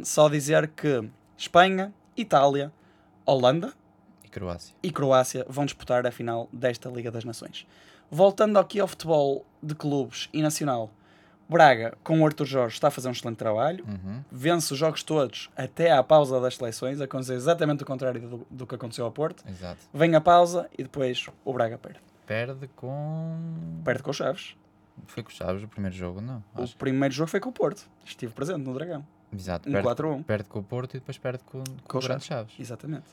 [0.04, 2.74] só dizer que Espanha, Itália,
[3.26, 3.72] Holanda
[4.26, 4.76] E Croácia.
[4.84, 7.65] e Croácia vão disputar a final desta Liga das Nações.
[8.12, 10.91] Voltando aqui ao futebol de clubes e nacional,
[11.50, 13.84] Braga, com o Arthur Jorge, está a fazer um excelente trabalho.
[13.88, 14.24] Uhum.
[14.32, 17.02] Vence os jogos todos até à pausa das seleções.
[17.02, 19.44] Aconteceu exatamente o contrário do, do que aconteceu ao Porto.
[19.50, 19.80] Exato.
[19.92, 22.00] Vem a pausa e depois o Braga perde.
[22.28, 23.82] Perde com.
[23.84, 24.56] Perde com o Chaves.
[25.08, 26.44] Foi com o Chaves o primeiro jogo, não?
[26.56, 26.78] O Acho.
[26.78, 27.90] primeiro jogo foi com o Porto.
[28.06, 29.04] Estive presente no Dragão.
[29.34, 29.68] Exato.
[29.68, 30.24] Um Perde, 4-1.
[30.24, 32.54] perde com o Porto e depois perde com, com, Com o o Grande Chaves.
[32.60, 33.06] Exatamente.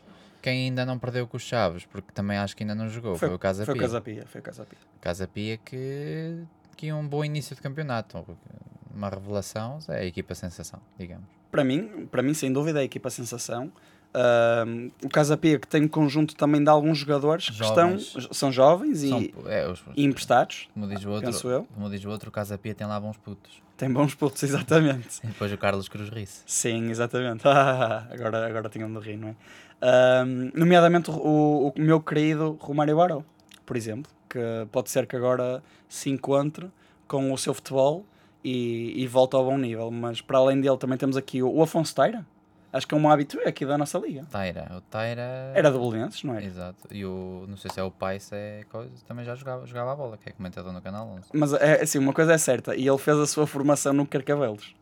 [0.42, 3.33] Quem ainda não perdeu com os Chaves, porque também acho que ainda não jogou, foi,
[3.33, 3.83] o Casa Foi o Pia.
[3.87, 4.27] Casa Pia.
[4.27, 4.79] Foi o Casa Pia.
[5.01, 6.42] Casa Pia que
[6.76, 8.24] tinha um bom início de campeonato.
[8.94, 11.26] Uma revelação, é a equipa sensação, digamos.
[11.50, 13.70] Para mim, para mim, sem dúvida, é a equipa sensação.
[14.14, 18.12] Ahm, o Casa Pia que tem um conjunto também de alguns jogadores Jovens.
[18.12, 20.68] que estão, são jovens e, São, é, os, e emprestados.
[20.72, 23.62] como, diz o outro, como diz o outro, o Casa Pia tem lá bons putos.
[23.76, 25.20] Têm bons putos, exatamente.
[25.22, 26.40] E depois o Carlos Cruz Rice.
[26.46, 27.42] Sim, exatamente.
[27.46, 29.36] agora agora tinham de rir, não é?
[29.82, 33.22] Ahm, nomeadamente o, o, meu querido Romário Baró,
[33.66, 36.70] por exemplo, que pode ser que agora se encontre
[37.06, 38.04] com o seu futebol
[38.42, 39.90] e, e volte ao bom nível.
[39.90, 42.24] Mas para além dele também temos aqui o, o Afonso Teira.
[42.72, 44.26] Acho que é um hábito aqui da nossa liga.
[44.30, 44.70] Taira.
[44.76, 45.52] O Taira.
[45.54, 46.44] Era do Belenenses, não é?
[46.44, 46.86] Exato.
[46.90, 47.46] E o.
[47.48, 48.90] Não sei se é o pai, se é coisa.
[49.06, 51.30] Também já jogava, jogava a bola, que é comentador no canal 11.
[51.32, 54.74] Mas é assim, uma coisa é certa, e ele fez a sua formação no Carcavelos.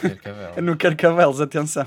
[0.00, 0.52] Carcavel.
[0.62, 1.86] No Carcavelos, atenção.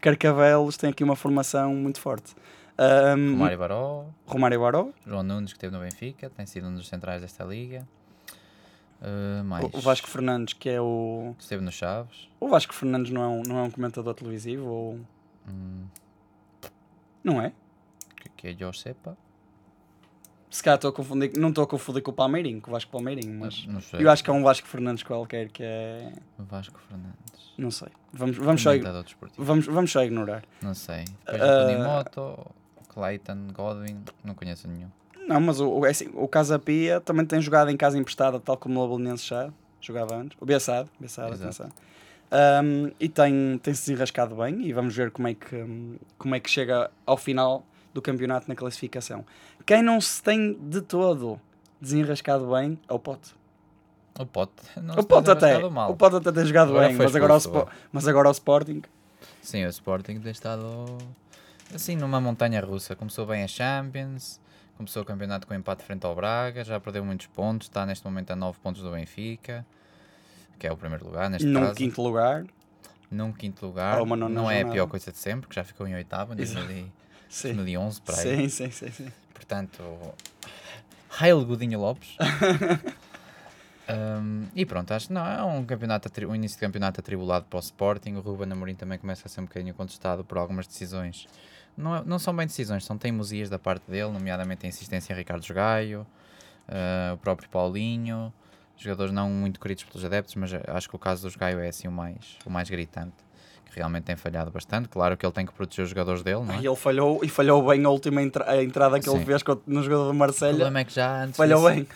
[0.00, 2.34] Carcavelos tem aqui uma formação muito forte.
[2.78, 6.86] Ahm, Mário Baró, Romário Baró, João Nunes, que esteve no Benfica, tem sido um dos
[6.86, 7.86] centrais desta liga.
[9.00, 9.64] Uh, mais.
[9.72, 11.34] o Vasco Fernandes, que é o.
[11.38, 12.28] Esteve no Chaves.
[12.40, 15.00] O Vasco Fernandes não é um, não é um comentador televisivo ou.
[15.48, 15.86] Hum,
[17.22, 17.52] Não é?
[18.16, 19.16] que, que é Josepa.
[20.50, 22.90] Se calhar estou a confundir, não estou a confundir com o Palmeirinho, com o Vasco
[22.90, 23.66] Palmeirinho, mas.
[23.66, 24.04] Não sei.
[24.04, 26.12] Eu acho que é um Vasco Fernandes qualquer que é.
[26.38, 27.52] Vasco Fernandes.
[27.56, 27.88] Não sei.
[28.12, 28.70] Vamos, vamos, só,
[29.36, 30.44] vamos, vamos só ignorar.
[30.62, 31.04] Não sei.
[31.26, 32.50] Depois Ah, o
[32.98, 34.88] Clayton, Godwin, não conheço nenhum.
[35.28, 38.40] Não, mas o, o, é assim, o Casa Pia também tem jogado em casa emprestada,
[38.40, 40.36] tal como o Belenenses já jogava antes.
[40.40, 41.34] O Bessado, Exato.
[41.34, 41.70] atenção.
[42.30, 46.40] Ahm, e tem, tem se desenrascado bem e vamos ver como é, que, como é
[46.40, 49.24] que chega ao final do campeonato na classificação.
[49.64, 51.40] Quem não se tem de todo
[51.80, 53.32] desenrascado bem é o Pote.
[54.18, 54.52] O Pote.
[54.82, 55.92] Não O Pote até, mal.
[55.92, 58.82] o Pote até tem jogado Agora bem, mas agora, o mas agora o Sporting
[59.40, 60.98] Sim, o Sporting tem estado
[61.74, 62.94] assim numa montanha russa.
[62.96, 64.40] Começou bem a Champions,
[64.76, 68.30] começou o campeonato com empate frente ao Braga, já perdeu muitos pontos, está neste momento
[68.30, 69.64] a 9 pontos do Benfica,
[70.58, 71.74] que é o primeiro lugar neste num caso.
[71.74, 72.44] quinto lugar.
[73.10, 74.04] Num quinto lugar.
[74.04, 74.74] Nona não é a jornada.
[74.74, 76.66] pior coisa de sempre, que já ficou em oitavo, em Exato.
[76.66, 76.92] 2000
[77.28, 77.54] Sim.
[77.54, 78.22] 2011, para aí.
[78.22, 79.12] Sim, sim, sim, sim.
[79.34, 79.82] Portanto,
[81.20, 82.16] Hail Godinho Lopes.
[83.90, 87.56] Um, e pronto, acho que não, é um, campeonato, um início de campeonato atribulado para
[87.56, 88.16] o Sporting.
[88.16, 91.26] O Ruben Amorim também começa a ser um bocadinho contestado por algumas decisões.
[91.78, 95.16] Não, é- não são bem decisões, são teimosias da parte dele, nomeadamente a insistência em
[95.16, 96.06] Ricardo Gaio,
[96.68, 98.32] uh, o próprio Paulinho,
[98.76, 101.86] jogadores não muito queridos pelos adeptos, mas acho que o caso dos Gaio é assim
[101.88, 103.14] o mais, o mais gritante,
[103.70, 104.88] que realmente tem falhado bastante.
[104.88, 106.60] Claro que ele tem que proteger os jogadores dele, não é?
[106.60, 109.24] E ele falhou, e falhou bem a última entra- a entrada que ele Sim.
[109.24, 110.50] fez co- no jogador do O Marselha.
[110.50, 111.88] problema é que já antes Falhou disso, bem.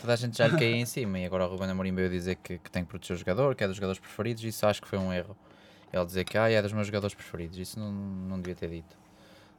[0.00, 2.36] toda a gente já lhe caía em cima e agora o Ruben Amorim veio dizer
[2.36, 4.80] que, que tem que proteger o jogador, que é dos jogadores preferidos, e isso acho
[4.80, 5.36] que foi um erro.
[5.92, 8.96] Ele dizer que ah, é dos meus jogadores preferidos, isso não, não devia ter dito.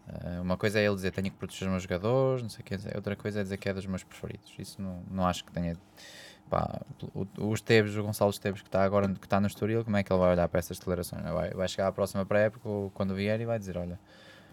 [0.07, 2.63] Ah, uma coisa é ele dizer tenho que proteger os meus jogadores, não sei o
[2.63, 4.53] que, outra coisa é dizer que é dos meus preferidos.
[4.57, 5.77] Isso não, não acho que tenha.
[6.49, 6.79] Pá,
[7.13, 10.03] o, o Esteves, o Gonçalo Esteves que está agora que está no Estoril, como é
[10.03, 11.23] que ele vai olhar para essas declarações?
[11.23, 13.99] Vai, vai chegar à próxima pré-época quando vier e vai dizer: Olha,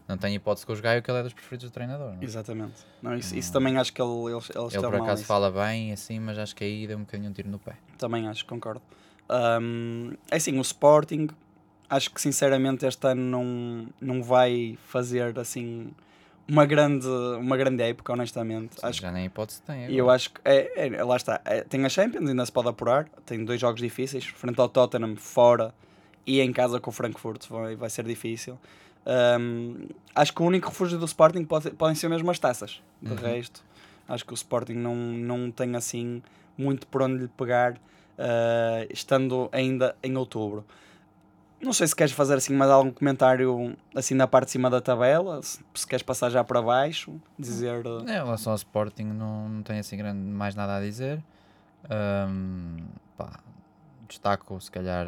[0.09, 2.15] não tenho hipótese com os Gaio que ele é dos preferidos do treinador.
[2.15, 2.25] não é?
[2.25, 2.85] Exatamente.
[3.01, 6.19] Não, isso, isso também acho que ele, ele, ele, Ele por acaso fala bem assim,
[6.19, 7.77] mas acho que aí deu um bocadinho um tiro no pé.
[7.97, 8.83] Também acho, concordo.
[9.29, 11.29] Ahm, é assim, o Sporting,
[11.89, 15.93] acho que sinceramente este ano não, não vai fazer assim
[16.47, 17.07] uma grande,
[17.39, 18.77] uma grande época, honestamente.
[18.83, 19.91] Acho já nem hipótese tem.
[19.91, 22.69] E eu acho que, é, é, lá está, é, tem a Champions, ainda se pode
[22.69, 25.75] apurar, tem dois jogos difíceis, frente ao Tottenham, fora,
[26.27, 28.59] e em casa com o Frankfurt, vai, vai ser difícil.
[29.07, 33.11] Ahm, acho que o único refúgio do Sporting pode, podem ser mesmo as taças, de
[33.13, 33.17] Uhum.
[33.17, 33.63] resto,
[34.09, 36.23] acho que o Sporting não, não tem assim
[36.57, 37.75] muito por onde lhe pegar,
[38.19, 40.65] ah, estando ainda em outubro.
[41.65, 44.81] Não sei se queres fazer assim mais algum comentário assim na parte de cima da
[44.81, 47.85] tabela, se, se queres passar já para baixo, dizer...
[47.87, 51.23] Em relação ao Sporting, não, não tenho assim grande, mais nada a dizer.
[51.91, 52.79] Ahm,
[53.17, 53.41] pá,
[54.09, 55.07] destaco, se calhar,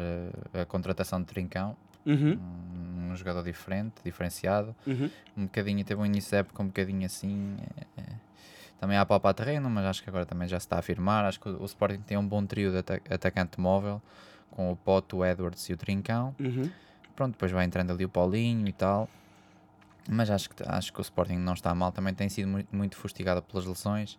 [0.53, 4.73] a, a contratação de Trincão, Uhum, um, um jogador diferente, diferenciado.
[4.85, 5.09] uhum.
[5.35, 7.57] Um bocadinho, teve um início de época um bocadinho assim.
[7.97, 8.05] é, é,
[8.79, 11.25] também há palpar terreno, mas acho que agora também já se está a afirmar.
[11.25, 14.01] Acho que o, o Sporting tem um bom trio de ata- atacante móvel,
[14.51, 16.35] com o Poto, o Edwards e o Trincão.
[16.39, 16.69] Uhum.
[17.15, 19.09] Pronto, depois vai entrando ali o Paulinho e tal.
[20.09, 21.91] Mas acho que, acho que o Sporting não está mal.
[21.91, 24.17] Também tem sido muito, muito fustigado pelas lesões.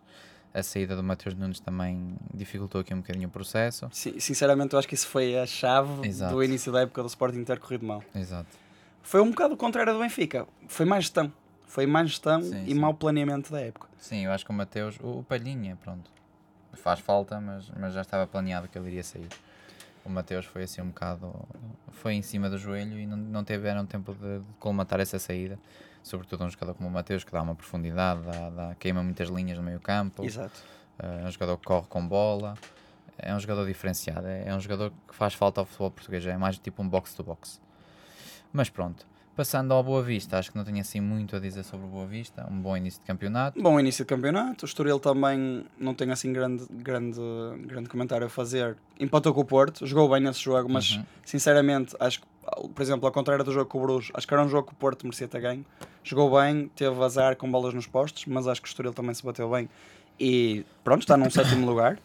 [0.53, 3.87] A saída do Mateus Nunes também dificultou aqui um bocadinho o processo.
[3.91, 6.33] Sim, sinceramente, eu acho que isso foi a chave Exato.
[6.33, 8.03] do início da época do Sporting ter corrido mal.
[8.15, 8.49] Exato.
[9.01, 10.47] Foi um bocado o contrário do Benfica.
[10.67, 11.31] Foi mais gestão.
[11.65, 12.79] Foi mais gestão Sim, e sim.
[12.79, 13.87] mau planeamento da época.
[13.97, 16.11] Sim, eu acho que o Mateus, o, o Palhinha, pronto,
[16.73, 19.29] faz falta, mas, mas já estava planeado que ele iria sair.
[20.09, 21.31] O Mateus foi assim um bocado,
[21.91, 25.59] foi em cima do joelho e não, não tiveram tempo de, de colmatar essa saída.
[26.01, 29.55] Sobretudo um jogador como o Mateus, que dá uma profundidade, dá, dá- queima muitas linhas
[29.59, 30.25] no meio campo.
[30.25, 30.59] Exato.
[30.97, 32.55] É um jogador que corre com bola,
[33.19, 36.35] é um jogador diferenciado, é, é um jogador que faz falta ao futebol português, é
[36.35, 37.61] mais tipo um box-to-box.
[38.51, 39.05] Mas pronto,
[39.39, 42.05] passando ao Boa Vista, acho que não tenho assim muito a dizer sobre o Boa
[42.05, 43.61] Vista, um bom início de campeonato.
[43.61, 44.65] Bom início de campeonato.
[44.65, 47.17] O Estoril também não tem assim grande, grande,
[47.65, 48.75] grande comentário a fazer.
[48.99, 51.05] Empatou com o Porto, jogou bem nesse jogo, mas Uhum.
[51.23, 52.27] sinceramente, acho que,
[52.75, 54.73] por exemplo, ao contrário do jogo com o Bruges, acho que era um jogo que
[54.73, 55.65] o Porto merecia ter ganho.
[56.03, 59.23] Jogou bem, teve azar com bolas nos postos, mas acho que o Estoril também se
[59.23, 59.69] bateu bem.
[60.19, 61.97] E pronto, está num sétimo lugar.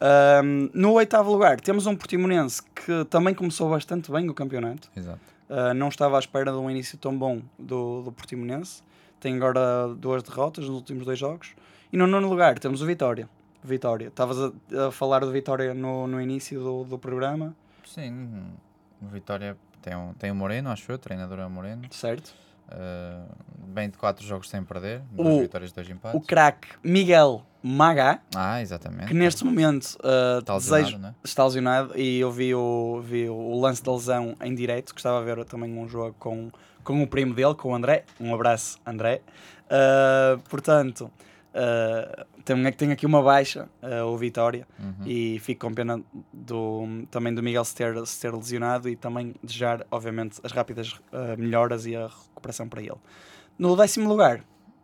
[0.00, 4.90] Ahm, no oitavo lugar, temos um Portimonense que também começou bastante bem o campeonato.
[4.96, 5.20] Exato.
[5.50, 8.82] Uh, não estava à espera de um início tão bom do, do Portimonense.
[9.18, 11.54] Tem agora duas derrotas nos últimos dois jogos.
[11.92, 13.28] E no nono lugar temos o Vitória.
[13.62, 14.06] Vitória.
[14.06, 18.52] Estavas a, a falar do Vitória no, no início do, do programa, Sim,
[19.02, 21.82] o Vitória tem um, tem o Moreno, acho eu, o treinador é o Moreno.
[21.90, 22.32] certo?
[22.70, 23.26] Uh,
[23.66, 26.20] bem de 4 jogos sem perder, O- duas vitórias, dois empates.
[26.20, 29.08] O craque Miguel Magá, Ah, exatamente.
[29.08, 31.14] que neste momento uh, Está lesionado, desejo- né?
[31.22, 35.18] está lesionado e eu vi o, vi o lance da lesão em direto, que estava
[35.18, 36.50] a ver também um jogo com,
[36.82, 38.04] com o primo dele, com o André.
[38.18, 39.20] Um abraço, André.
[39.66, 41.10] Uh, portanto,
[41.54, 45.06] uh, tem, tem aqui uma baixa, uh, o Vitória, Uhum.
[45.06, 46.00] e fico com pena
[46.32, 50.92] do, também do Miguel se ter, se ter lesionado e também desejar, obviamente, as rápidas
[51.12, 52.96] uh, melhoras e a recuperação para ele.
[53.58, 54.42] No décimo lugar,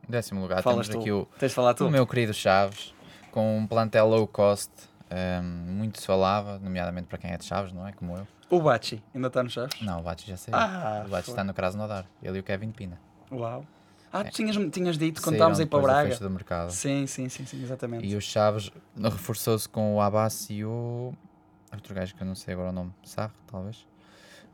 [0.08, 1.00] Décimo lugar, falas temos tu.
[1.00, 1.86] aqui o, Tens falar tu.
[1.86, 2.94] o meu querido Chaves,
[3.32, 4.70] com um plantel low cost.
[5.10, 7.92] um, muito se falava, nomeadamente para quem é de Chaves, não é?
[7.92, 8.26] Como eu.
[8.48, 9.80] O Bachi, ainda está no Chaves?
[9.80, 10.56] Não, o Bates já saiu.
[10.56, 11.32] Ah, o Bates foi.
[11.32, 12.06] está no Krasnodar.
[12.22, 12.96] Ele e o Kevin Pina.
[13.32, 13.64] Uau.
[14.20, 16.16] Ah, tu tinhas, tinhas dito quando estávamos aí para Braga.
[16.18, 16.70] do mercado.
[16.70, 18.06] Sim, sim, sim, sim, exatamente.
[18.06, 21.12] E o Chaves reforçou-se com o Abbas e o.
[21.72, 22.92] Outro gajo que eu não sei agora o nome.
[23.04, 23.86] Sarro, talvez.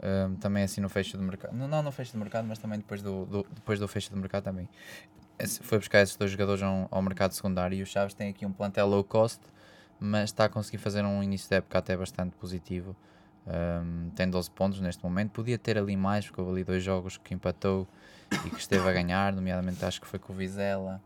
[0.03, 1.55] Um, também assim no fecho do mercado.
[1.55, 4.17] Não, não no fecho do mercado, mas também depois do, do- depois do fecho do
[4.17, 4.69] mercado também.
[5.39, 8.45] Esse- foi buscar esses dois jogadores ao, ao mercado secundário e o Chaves tem aqui
[8.45, 9.41] um plantel low cost,
[10.01, 12.97] mas está a conseguir fazer um início de época até bastante positivo.
[13.47, 15.31] Um, tem 12 pontos neste momento.
[15.31, 17.87] Podia ter ali mais, porque houve ali dois jogos que empatou
[18.47, 21.01] e que esteve a ganhar, nomeadamente acho que foi com o Vizela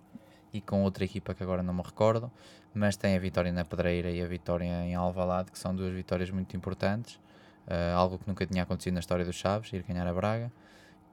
[0.53, 2.31] e com outra equipa que agora não me recordo,
[2.73, 6.31] mas tem a vitória na Pedreira e a vitória em Alvalade, que são duas vitórias
[6.31, 7.19] muito importantes,
[7.67, 10.53] eh, algo que nunca tinha acontecido na história dos Chaves, ir ganhar a Braga,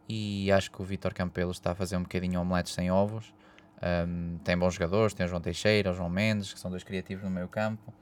[0.08, 3.34] e acho que o Vítor Campelo está a fazer um bocadinho omeletes sem ovos,
[4.08, 7.21] Um, tem bons jogadores, tem o João Teixeira, o João Mendes, que são dois criativos
[7.21, 7.93] no meio campo,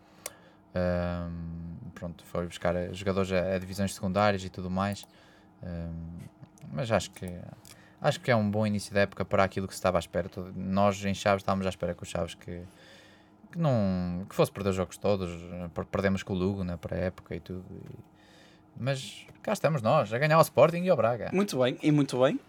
[0.75, 5.05] Um, pronto, foi buscar eh, jogadores a, a divisões secundárias e tudo mais,
[5.63, 6.19] Um,
[6.71, 7.25] mas acho que
[8.01, 10.29] acho que é um bom início da época para aquilo que se estava à espera.
[10.55, 12.61] Nós em Chaves estávamos à espera que o Chaves que,
[13.51, 15.29] que não que fosse perder os jogos todos,
[15.73, 17.63] per- perdemos com o Lugo na pré-época e tudo.
[17.71, 18.11] e-
[18.77, 21.29] mas cá estamos nós, a ganhar o Sporting e ao Braga.
[21.33, 22.39] Muito bem, e muito bem.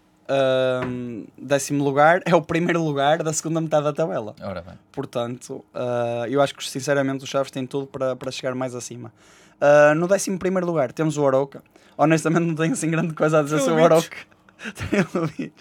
[1.36, 4.34] Décimo lugar é o primeiro lugar da segunda metade da tabela.
[4.40, 8.54] Ora bem, Portanto, ah, eu acho que sinceramente os Chaves têm tudo para, para chegar
[8.54, 9.12] mais acima.
[9.60, 11.62] Ah, no décimo primeiro lugar temos o Aroca.
[11.96, 14.26] Honestamente não tenho assim grande coisa a dizer Tem o sobre o Beach.
[14.74, 15.52] Tem o.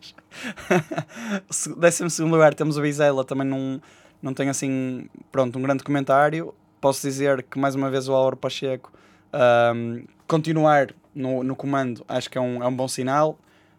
[1.50, 3.24] Se- décimo segundo lugar temos o Vizela.
[3.24, 3.82] Também não,
[4.22, 6.54] não tenho assim, pronto, um grande comentário.
[6.80, 8.92] Posso dizer que mais uma vez o Álvaro Pacheco
[9.32, 13.38] ahm, continuar no, no comando acho que é um, é um bom sinal.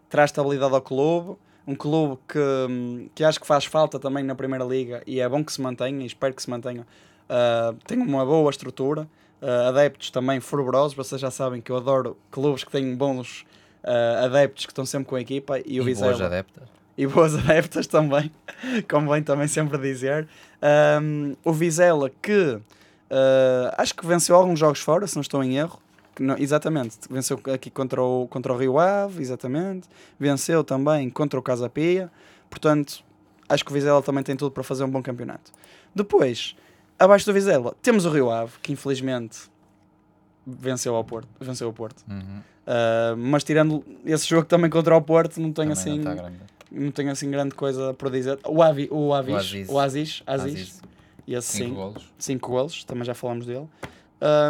[0.09, 1.37] Traz estabilidade ao clube.
[1.65, 5.29] Um clube que, hum, que acho que faz falta também na Primeira Liga e é
[5.29, 6.85] bom que se mantenha espero que se mantenha.
[7.29, 9.07] Ah, tem uma boa estrutura,
[9.41, 10.93] ah, adeptos também fervorosos.
[10.93, 13.45] Vocês já sabem que eu adoro clubes que têm bons
[13.83, 16.63] ah, adeptos que estão sempre com a equipa e o e boas Vizela adeptas.
[16.97, 18.31] e boas adeptas também,
[18.89, 20.27] convém também sempre dizer.
[21.01, 22.61] Um, o Vizela que uh,
[23.77, 25.79] acho que venceu alguns jogos fora, se não estou em erro.
[26.19, 29.87] Não- exatamente, venceu aqui contra o, contra o Rio Ave, exatamente.
[30.19, 32.11] Venceu também contra o Casa Pia.
[32.49, 33.03] Portanto,
[33.49, 35.51] acho que o Vizela também tem tudo para fazer um bom campeonato.
[35.95, 36.55] Depois,
[36.99, 39.51] abaixo do Vizela, temos o Rio Ave, que infelizmente
[40.45, 42.03] venceu, ao Porto, venceu o Porto.
[42.09, 42.39] Uhum.
[42.65, 46.13] Uh, mas tirando esse jogo também contra o Porto, não tenho Também assim não está
[46.15, 46.39] grande.
[46.71, 48.39] não tenho assim grande coisa para dizer.
[48.45, 49.69] O, Avi, o Avis, O Aziz.
[49.69, 50.81] o Aziz, Aziz, Aziz,
[51.27, 52.13] e esse cinco sim, golos.
[52.17, 53.67] 5 golos, também já falámos dele.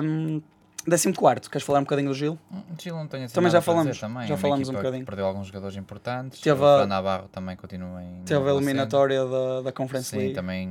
[0.03, 0.41] Um,
[0.88, 2.38] décimo quarto, queres falar um bocadinho do Gil?
[2.51, 4.27] Hum, o Chile não tem assim Também já falamos, também.
[4.27, 5.06] já falamos um bocadinho.
[5.06, 6.39] Perdeu alguns jogadores importantes.
[6.39, 8.21] Teve o a- Navarro também continua em.
[8.25, 10.34] Teve a eliminatória da, da Conference Sim, League.
[10.36, 10.69] também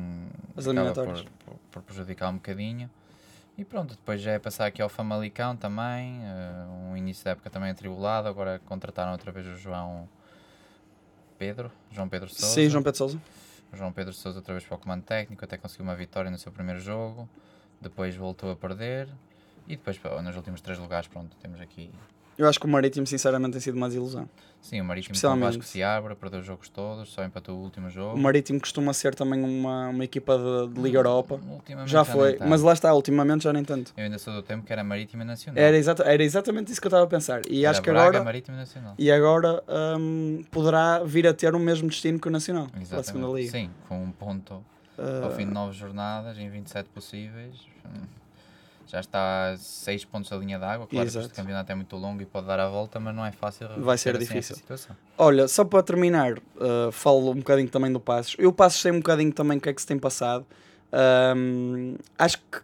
[0.57, 1.23] As eliminatórias.
[1.23, 2.89] por, por, por prejudicar um bocadinho.
[3.63, 7.49] E pronto, depois já é passar aqui ao Famalicão também, eh, um início da época
[7.49, 10.09] também atribulado, agora contrataram outra vez o João
[11.39, 12.55] Pedro, João Pedro Sousa.
[12.57, 13.23] Sim, João Pedro Sousa.
[13.73, 16.39] O João Pedro Sousa outra vez para o comando técnico, até conseguiu uma vitória no
[16.39, 17.29] seu primeiro jogo,
[17.81, 19.09] depois voltou a perder
[19.69, 21.89] e depois nos últimos três lugares, pronto, temos aqui
[22.39, 24.29] Eu acho que o Marítimo, sinceramente, tem sido uma desilusão.
[24.61, 25.41] Sim, o Marítimo com o.
[25.41, 28.15] Vasco se abre, perdeu os jogos todos, só empatou o último jogo.
[28.15, 31.41] O Marítimo costuma ser também uma, uma equipa de, de Liga Europa.
[31.51, 33.93] Ultimamente Já foi, mas lá está, ultimamente já nem tanto.
[33.97, 35.61] Eu ainda sou do tempo que era Marítimo Nacional.
[35.61, 37.43] Era, exata, era exatamente isso que eu estava a pensar.
[37.51, 38.95] E Era acho que Braga, agora, Marítimo Nacional.
[38.97, 39.65] e agora
[39.99, 43.07] hum, poderá vir a ter o mesmo destino que o Nacional, para a Exatamente.
[43.09, 43.51] segunda Liga.
[43.51, 44.65] Sim, com um ponto
[44.99, 47.55] Uh, ao fim de nove jornadas, em 27 possíveis.
[47.87, 48.03] hum,
[48.87, 50.87] Já está a 6 pontos da linha d'água.
[50.87, 51.27] Claro que Exato.
[51.27, 53.69] este campeonato é muito longo e pode dar a volta, mas não é fácil.
[53.79, 54.57] Vai ser assim difícil.
[54.57, 54.97] situação.
[55.17, 58.37] Olha, só para terminar, uh, falo um bocadinho também do Passos.
[58.39, 60.47] Eu Passos sei um bocadinho também o que é que se tem passado.
[61.37, 62.61] Um, acho que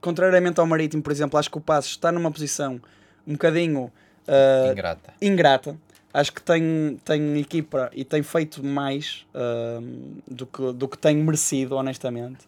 [0.00, 2.80] contrariamente ao Marítimo, por exemplo, acho que o Passos está numa posição
[3.26, 3.90] um bocadinho
[4.28, 5.14] ah, Ingrata.
[5.20, 5.76] ingrata.
[6.12, 11.16] Acho que tem, tem equipa e tem feito mais ahm, do, que, do que tem
[11.16, 12.46] merecido, honestamente.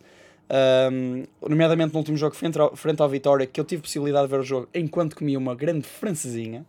[0.48, 4.30] Ahm, nomeadamente no último jogo frente ao, frente ao Vitória, que eu tive possibilidade de
[4.30, 6.64] ver o jogo enquanto comia uma grande francesinha.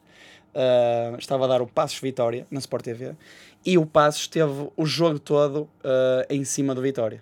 [0.60, 3.16] Ah, estava a dar o Passos Vitória na Sport TV
[3.64, 7.22] e o Passos teve o jogo todo ah, em cima do Vitória.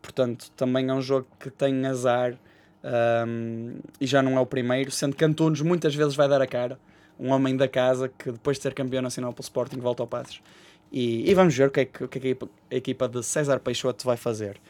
[0.00, 2.36] Portanto, também é um jogo que tem azar
[2.82, 6.46] ahm, e já não é o primeiro, sendo que Antunes muitas vezes vai dar a
[6.48, 6.80] cara.
[7.20, 10.42] Um homem da casa que depois de ser campeão nacional pelo Sporting volta ao Passos.
[10.90, 12.38] E, e vamos ver o que é que, que, é que
[12.72, 14.60] a equipa de César Peixoto vai fazer.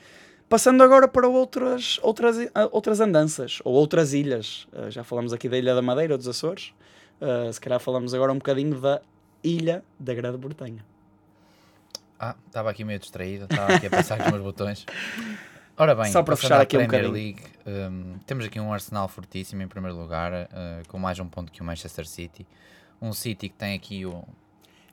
[0.49, 4.67] Passando agora para outras, outras, ah, outras andanças ou outras ilhas.
[4.73, 6.75] Ah, já falamos aqui da Ilha da Madeira, dos Açores.
[7.21, 9.01] Ah, se calhar falamos agora um bocadinho da
[9.43, 10.85] Ilha da Grã-Bretanha.
[12.19, 14.87] Ah, estava aqui meio distraído, estava aqui a passar aqui uns botões.
[15.77, 17.35] Ora bem, Só para fechar aqui um Premier bocadinho.
[17.35, 21.51] League, hum, temos aqui um Arsenal fortíssimo em primeiro lugar, eh, com mais um ponto
[21.51, 22.47] que o Manchester City.
[23.01, 24.23] Um City que tem aqui o.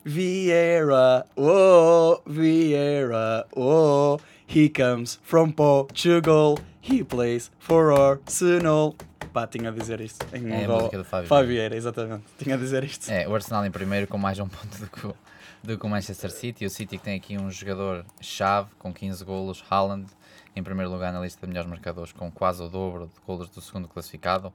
[0.05, 8.95] Vieira, oh, Vieira, oh, he comes from Portugal, he plays for Arsenal.
[9.33, 10.25] Pá, tinha a dizer isto.
[10.33, 10.77] Em É a gol.
[10.77, 12.23] música do Fábio Fábio Vieira, exatamente.
[12.37, 13.11] Tinha a dizer isto.
[13.11, 15.15] É, o Arsenal em primeiro com mais um ponto do que, o,
[15.61, 16.65] do que o Manchester City.
[16.65, 20.07] O City que tem aqui um jogador-chave com 15 golos, Haaland,
[20.55, 23.61] em primeiro lugar na lista de melhores marcadores, com quase o dobro de golos do
[23.61, 24.51] segundo classificado,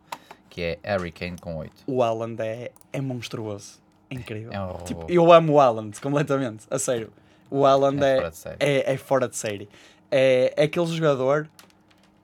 [0.48, 1.84] que é Harry Kane com 8.
[1.86, 3.83] O Haaland é, é monstruoso.
[4.20, 4.52] Incrível.
[4.52, 4.78] É um.
[4.84, 6.66] Tipo, eu amo o Haaland completamente.
[6.70, 7.10] A sério.
[7.50, 8.56] O Haaland É é, fora de série.
[8.60, 9.68] é, é fora de série.
[10.10, 11.48] É, é aquele jogador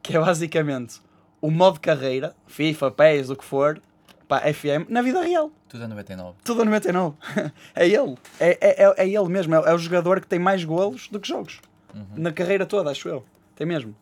[0.03, 1.01] que é basicamente
[1.41, 3.80] o modo carreira, FIFA, PES, o que for,
[4.28, 5.51] pá, FM, na vida real.
[5.68, 6.36] Tudo a 99.
[6.45, 7.16] Tudo a 99.
[7.74, 8.16] é ele.
[8.38, 9.55] É, é, é, é ele mesmo.
[9.55, 11.61] É, é o jogador que tem mais golos do que jogos.
[11.95, 12.05] Uhum.
[12.16, 13.24] Na carreira toda, acho eu.
[13.55, 13.95] Tem mesmo.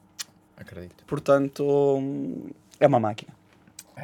[0.57, 1.05] Acredito.
[1.07, 3.38] Portanto, hum, é uma máquina.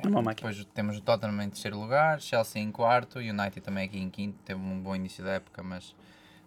[0.03, 0.51] É uma máquina.
[0.51, 4.38] Depois temos o Tottenham em terceiro lugar, Chelsea em quarto, United também aqui em quinto,
[4.45, 5.95] teve um bom início da época, mas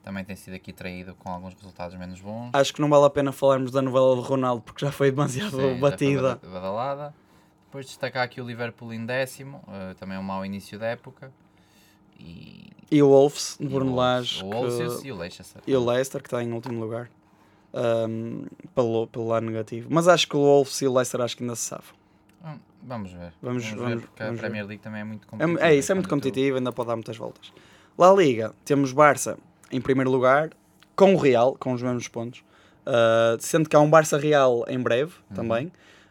[0.03, 2.49] também tem sido aqui traído com alguns resultados menos bons.
[2.53, 5.51] Acho que não vale a pena falarmos da novela de Ronaldo porque já foi demasiado
[5.51, 6.21] Sim, foi batida.
[6.35, 7.13] bada- badalada.
[7.65, 11.31] Depois destacar aqui o Liverpool em décimo, eh, também um mau início da época.
[12.19, 15.61] E, E o Wolves, de Bruno o Lage, o Wolves que- e o Leicester.
[15.67, 17.09] e o Leicester, que está em último lugar.
[17.73, 19.87] hum, pelo, pelo lado negativo.
[19.91, 21.95] Mas acho que o Wolves e o Leicester acho que ainda se safam.
[22.43, 22.57] Hum,
[22.87, 23.33] Vamos ver.
[23.41, 24.39] Vamos- ver, vamos- porque vamos a ver.
[24.39, 25.67] Premier League também é muito É, competitiva.
[25.67, 27.51] é isso, é muito quando tu- competitivo, ainda pode dar muitas voltas.
[27.97, 29.37] La Liga, temos Barça
[29.71, 30.49] em primeiro lugar,
[30.95, 32.43] com o Real, com os mesmos pontos.
[32.85, 35.35] Uh, sendo que há um Barça Real em breve Uhum.
[35.35, 35.67] também.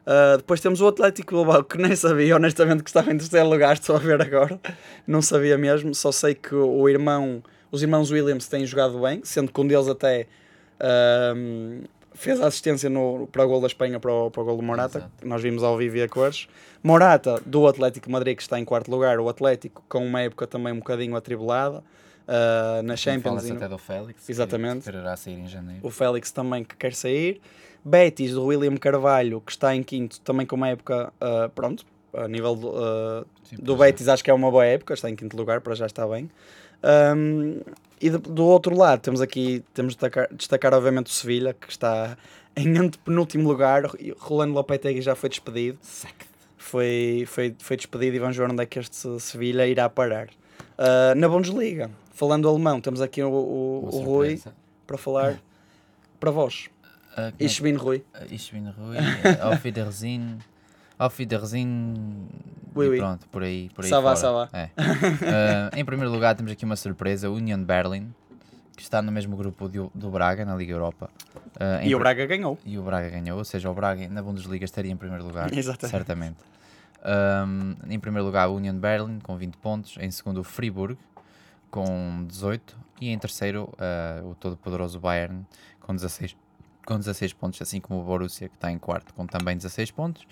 [0.06, 3.72] Uh, depois temos o Atlético Bilbao, que nem sabia, honestamente, que estava em terceiro lugar,
[3.72, 4.60] estou a ver agora.
[5.06, 9.50] Não sabia mesmo, só sei que o irmão, os irmãos Williams têm jogado bem, sendo
[9.50, 10.26] que um deles até
[11.34, 11.80] um,
[12.16, 14.62] fez a assistência no, para o gol da Espanha para o, para o gol do
[14.62, 15.12] Morata, Exato.
[15.20, 16.48] que nós vimos ao vivo e a cores.
[16.82, 20.72] Morata, do Atlético Madrid, que está em quarto lugar, o Atlético com uma época também
[20.72, 21.78] um bocadinho atribulada
[22.28, 23.22] uh, na Champions.
[23.22, 24.78] Fala-se e no- até do Félix, Exatamente.
[24.84, 25.80] que quererá sair em janeiro.
[25.86, 27.40] o Félix também que quer sair.
[27.84, 32.26] Betis, do William Carvalho, que está em quinto, também com uma época, uh, pronto, a
[32.26, 33.86] nível do, uh, Sim, do é.
[33.86, 36.28] Betis acho que é uma boa época, está em quinto lugar, para já está bem.
[36.84, 37.60] Um,
[38.00, 42.16] e do outro lado temos aqui, temos de destacar, destacar obviamente o Sevilha, que está
[42.56, 43.84] em antepenúltimo lugar,
[44.18, 45.78] Rolando Lopetegui já foi despedido.
[46.58, 50.28] Foi, foi, foi despedido e vamos ver onde é que este Sevilha irá parar.
[50.78, 54.40] Uh, na Bundesliga, falando alemão, temos aqui o, o, o Rui
[54.86, 55.40] para falar
[56.20, 56.68] para vós.
[57.16, 58.00] Ah, como é Ich bin Rui.
[58.28, 60.38] que- Ich bin Rui, eh, Auf Wiedersehen,
[60.98, 61.94] Auf Wiedersehen,
[62.74, 62.98] Oui, oui.
[62.98, 64.32] pronto, por aí, por aí Ça fora.
[64.32, 64.48] va.
[64.52, 64.70] É.
[64.76, 68.12] Ah, em primeiro lugar temos aqui uma surpresa, Union Berlin,
[68.76, 71.10] que está no mesmo grupo do, do Braga, na Liga Europa.
[71.82, 72.58] Em E o Braga ganhou.
[72.64, 75.90] e o Braga ganhou, ou seja, o Braga na Bundesliga estaria em primeiro lugar, Exatamente.
[75.90, 76.36] certamente.
[77.02, 79.96] Ahm, em primeiro lugar, o Union Berlin, com 20 pontos.
[80.00, 80.98] Em segundo, o Friburg,
[81.70, 82.76] com 18.
[83.00, 85.46] E em terceiro, ah, o todo-poderoso Bayern,
[85.80, 86.36] com 16,
[86.84, 90.26] com 16 pontos, assim como o Borussia, que está em quarto, com também 16 pontos.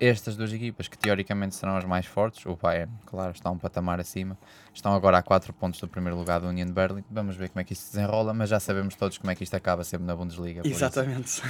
[0.00, 3.98] Estas duas equipas, que teoricamente serão as mais fortes, o Bayern, claro, está um patamar
[3.98, 4.38] acima,
[4.72, 7.02] estão agora a 4 pontos do primeiro lugar do Union Berlin.
[7.10, 9.42] Vamos ver como é que isto se desenrola, mas já sabemos todos como é que
[9.42, 10.62] isto acaba sempre na Bundesliga.
[10.62, 11.42] por isso- Exatamente.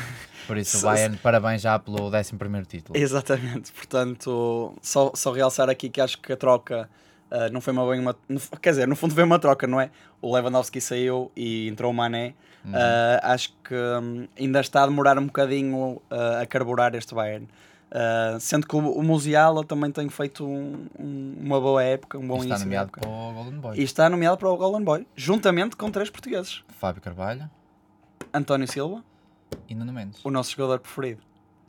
[0.47, 2.35] por isso, o Bayern, parabéns já pelo 11
[2.67, 2.99] título.
[2.99, 3.71] Exatamente.
[3.73, 6.89] Portanto, só, só realçar aqui que acho que a troca
[7.31, 8.17] ah, não foi uma bem uma.
[8.63, 9.91] Quer dizer, no fundo foi uma troca, não é?
[10.23, 12.35] O Lewandowski saiu e entrou o Mané.
[12.73, 17.47] Ah, acho que hum, ainda está a demorar um bocadinho ah, a carburar este Bayern.
[17.91, 22.27] Ah, sendo que o, o Musiala também tem feito um- um- uma boa época, um
[22.27, 23.79] bom E está início nomeado para o Golden Boy.
[23.79, 26.63] E está nomeado para o Golden Boy, juntamente com três portugueses.
[26.79, 27.49] Fábio Carvalho
[28.33, 29.03] António Silva,
[29.69, 30.23] e Nuno Mendes.
[30.25, 31.23] o nosso jogador preferido.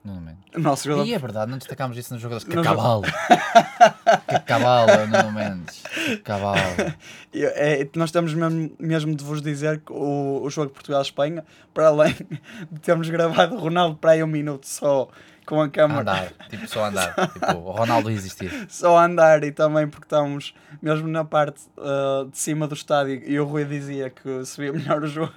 [0.04, 0.44] Nuno Mendes.
[0.56, 2.46] O nosso jogador E é verdade, não destacámos isso nos jogadores.
[2.48, 3.04] Que No cavalo!
[4.28, 5.84] que cavalo, Nuno Mendes.
[6.06, 6.60] Que cavalo.
[7.34, 12.14] É, nós temos mesmo, mesmo de vos dizer que o, o jogo Portugal-Espanha, para além
[12.72, 15.08] de termos gravado Ronaldo para aí um minuto só
[15.50, 17.14] com a câmera, Andar, tipo só andar.
[17.34, 18.52] Tipo, o Ronaldo existir.
[18.70, 23.40] só andar e também porque estamos mesmo na parte ah, de cima do estádio e
[23.40, 25.34] o Rui dizia que se via melhor o jogo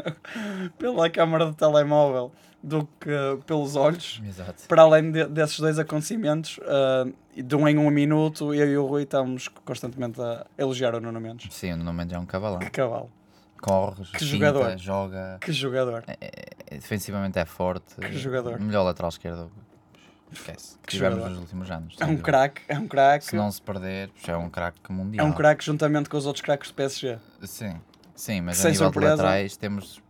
[0.79, 2.31] pela câmara do telemóvel
[2.63, 3.11] do que
[3.47, 4.21] pelos olhos.
[4.25, 4.65] Exato.
[4.69, 8.87] Para além de- desses dois acontecimentos, ah, de um em um minuto, eu e o
[8.87, 11.53] Rui estamos constantemente a elogiar o Nuno Mendes.
[11.55, 12.59] Sim, o Nuno Mendes é um cavalão.
[12.59, 13.11] Que cavalo.
[13.63, 14.77] Corre, Que jogador.
[14.77, 15.39] joga.
[15.41, 16.05] Que jogador.
[16.07, 17.95] é- defensivamente é forte.
[17.97, 18.59] Que jogador.
[18.61, 19.51] Melhor lateral esquerdo.
[20.33, 20.77] Esquece.
[20.87, 21.97] Que Tivemos nos últimos anos.
[22.01, 23.25] É um craque, é um craque.
[23.27, 25.27] Se não se perder, já é um craque É mundial.
[25.27, 27.19] um craque juntamente com os outros craques do PSG.
[27.45, 27.81] Sim,
[28.15, 29.17] sim, mas Sem a nível surpresa.
[29.17, 30.01] de laterais temos,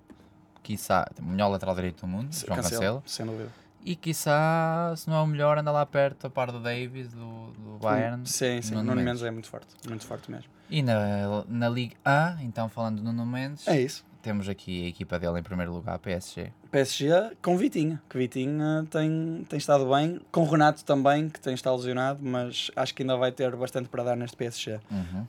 [0.62, 3.02] quiçá, o melhor lateral direito do mundo, João Cancelo.
[3.06, 3.50] Sem dúvida.
[3.84, 7.46] E quiçá, se não é o melhor, anda lá perto, a par do Davis, do,
[7.52, 8.24] do Bayern.
[8.28, 8.74] Sim, sim.
[8.74, 9.06] Nuno Nuno Mendes.
[9.06, 9.66] Mendes é muito forte.
[9.88, 10.48] Muito forte mesmo.
[10.70, 14.04] E na, na Liga A, então falando do Nuno Mendes, É isso.
[14.22, 16.52] Temos aqui a equipa dele em primeiro lugar, PSG.
[16.70, 18.00] PSG com Vitinha.
[18.08, 20.20] Que Vitinha tem, tem estado bem.
[20.30, 24.04] Com Renato também, que tem estado lesionado, mas acho que ainda vai ter bastante para
[24.04, 24.78] dar neste PSG.
[24.90, 25.26] Uhum.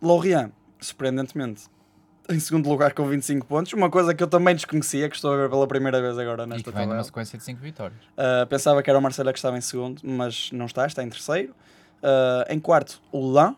[0.00, 1.64] Lorient, surpreendentemente,
[2.28, 3.72] em segundo lugar com 25 pontos.
[3.72, 6.46] Uma coisa que eu também desconhecia, que estou a ver pela primeira vez agora E
[6.46, 8.00] nesta que vem numa sequência de 5 vitórias.
[8.12, 11.08] Uh, pensava que era o Marcelo que estava em segundo, mas não está, está em
[11.08, 11.54] terceiro.
[12.02, 13.56] Uh, em quarto, o Lan.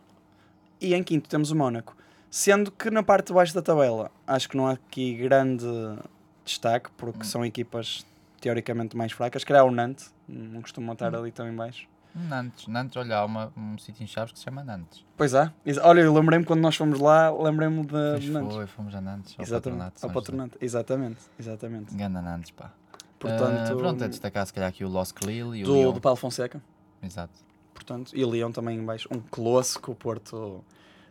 [0.80, 1.97] E em quinto temos o Mónaco.
[2.30, 5.64] Sendo que na parte de baixo da tabela, acho que não há aqui grande
[6.44, 8.04] destaque, porque são equipas
[8.40, 9.44] teoricamente mais fracas.
[9.44, 11.86] Calhar o Nantes, não costumam estar ali tão em baixo.
[12.14, 15.04] Nantes, Nantes, olha, há uma, um sítio em Chaves que se chama Nantes.
[15.16, 15.52] Pois há.
[15.82, 18.54] Olha, eu lembrei-me quando nós fomos lá, lembrei-me de, Pois Nantes.
[18.56, 19.78] foi, fomos a Nantes, ao Exatamente.
[19.78, 20.06] patronato.
[20.06, 20.58] Ao patronato.
[20.60, 21.18] Exatamente.
[21.38, 21.94] Exatamente.
[21.94, 22.72] Ganda Nantes, pá.
[23.18, 25.92] Portanto, Ah, pronto, a destacar se calhar aqui o Lost Lille e o do, Lyon.
[25.92, 26.60] do Paulo Fonseca.
[27.02, 27.32] Exato.
[27.74, 29.08] portanto, e o Leão também em baixo.
[29.12, 30.64] Um que o Porto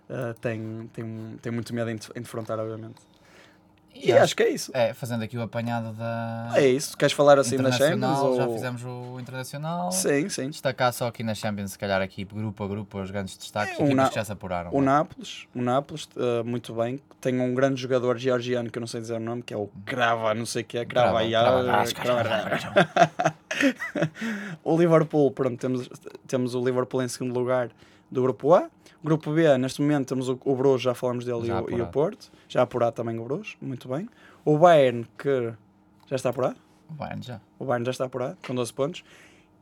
[0.09, 2.95] uh, tem, tem, tem muito medo em, de- em defrontar, obviamente.
[3.99, 4.69] E, acho, que é isso.
[4.75, 6.95] É, fazendo aqui o apanhado da É isso.
[6.95, 7.95] Queres falar assim da Champions?
[7.97, 9.91] Internacional, já ou- fizemos o Internacional.
[9.91, 10.49] Sim, sim.
[10.51, 13.83] Destacar só aqui na Champions, se calhar aqui grupo a grupo, os grandes destaques, É,
[13.83, 14.69] o Na- que já se apuraram.
[14.71, 14.85] O vá.
[14.85, 17.01] Nápoles, o Nápoles uh, muito bem.
[17.19, 19.67] Tem um grande jogador georgiano que eu não sei dizer o nome, que é o
[19.83, 21.17] Crava, não sei o que é, Crava,
[24.63, 25.89] O Liverpool, pronto, temos,
[26.27, 27.69] temos o Liverpool em segundo lugar
[28.09, 28.69] do grupo A.
[29.03, 31.81] Grupo B, neste momento temos o, o Bruges, já falamos dele, Já e, o, e
[31.81, 31.87] o.
[31.87, 32.31] Porto.
[32.47, 34.09] Já apurado também o Bruges, muito bem.
[34.43, 35.53] O Bayern, que
[36.07, 36.57] já está apurado.
[36.89, 37.41] O Bayern já.
[37.59, 39.03] O Bayern já está apurado, com 12 pontos.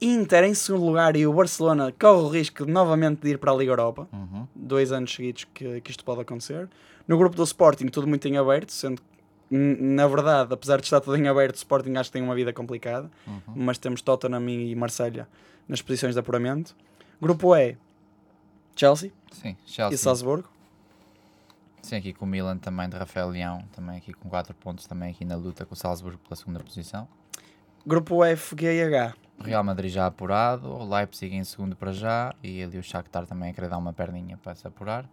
[0.02, 3.52] Inter em segundo lugar e o Barcelona corre o risco de novamente de ir para
[3.52, 4.08] a Liga Europa.
[4.12, 4.46] Uhum.
[4.54, 6.70] Dois anos seguidos que, que isto pode acontecer.
[7.08, 11.00] No grupo do Sporting, tudo muito em aberto, sendo que, na verdade, apesar de estar
[11.00, 13.10] tudo em aberto, o Sporting acho que tem uma vida complicada.
[13.26, 13.40] Uhum.
[13.56, 15.28] Mas temos Tottenham e Marselha
[15.68, 16.76] nas posições de apuramento.
[17.22, 17.78] Grupo E,
[18.76, 19.98] Chelsea Sim, e Chelsea.
[19.98, 20.50] Salzburgo.
[21.82, 25.12] Sim, aqui com o Milan também de Rafael Leão, também aqui com 4 pontos, também
[25.12, 27.08] aqui na luta com o Salzburgo pela segunda posição.
[27.86, 29.14] Grupo F, G e H.
[29.40, 33.52] Real Madrid já apurado, o Leipzig em segundo para já e ali o Shakhtar também
[33.52, 35.06] a querer dar uma perninha para se apurar,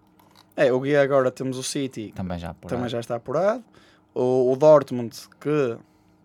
[0.56, 2.76] É, o G agora temos o City, também já apurado.
[2.76, 3.62] também já está apurado.
[4.14, 5.76] O, o Dortmund, que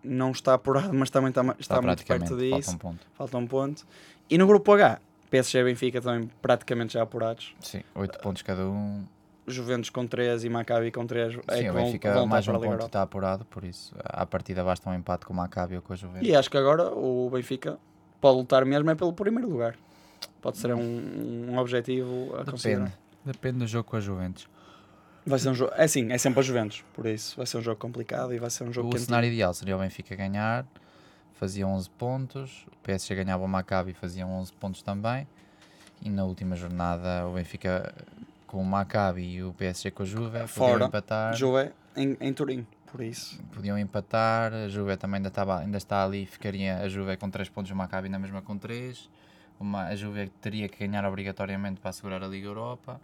[0.04, 2.70] não está apurado, mas também está, está, muito praticamente, perto disso.
[2.70, 3.06] falta um ponto.
[3.14, 3.86] Falta um ponto.
[4.30, 5.00] E no grupo H,
[5.30, 7.54] PSG e Benfica também praticamente já apurados.
[7.60, 9.04] Sim, 8 pontos cada um.
[9.46, 12.42] Juventus com 3 e Maccabi com 3 é Sim, que o vão, Benfica vão mais
[12.44, 12.86] estar um ponto Europa.
[12.86, 15.96] está apurado, por isso à partida basta um empate com o Maccabi ou com a
[15.96, 16.28] Juventus.
[16.28, 17.78] E acho que agora o Benfica
[18.20, 19.74] pode lutar mesmo é pelo primeiro lugar.
[20.42, 22.84] Pode ser um, um objetivo a considerar.
[22.84, 24.46] Depende, depende do jogo com a Juventus.
[25.24, 25.72] Vai ser um jogo.
[25.76, 28.50] É sim, é sempre a Juventus, por isso vai ser um jogo complicado e vai
[28.50, 29.06] ser um jogo O quentinho.
[29.06, 30.66] cenário ideal seria o Benfica ganhar,
[31.38, 35.26] fazia 11 pontos, o PSG ganhava o Maccabi e fazia 11 pontos também.
[36.02, 37.94] E na última jornada o Benfica
[38.46, 40.72] com o Maccabi e o PSG com a Juve Fora.
[40.72, 41.34] podiam empatar.
[41.34, 43.40] Juve em, em Turim, por isso.
[43.52, 47.48] Podiam empatar, a Juve também ainda, estava, ainda está ali, ficaria a Juve com 3
[47.48, 49.08] pontos, o Maccabi na mesma com 3.
[49.60, 53.00] Uma, a Juve teria que ganhar obrigatoriamente para assegurar a Liga Europa.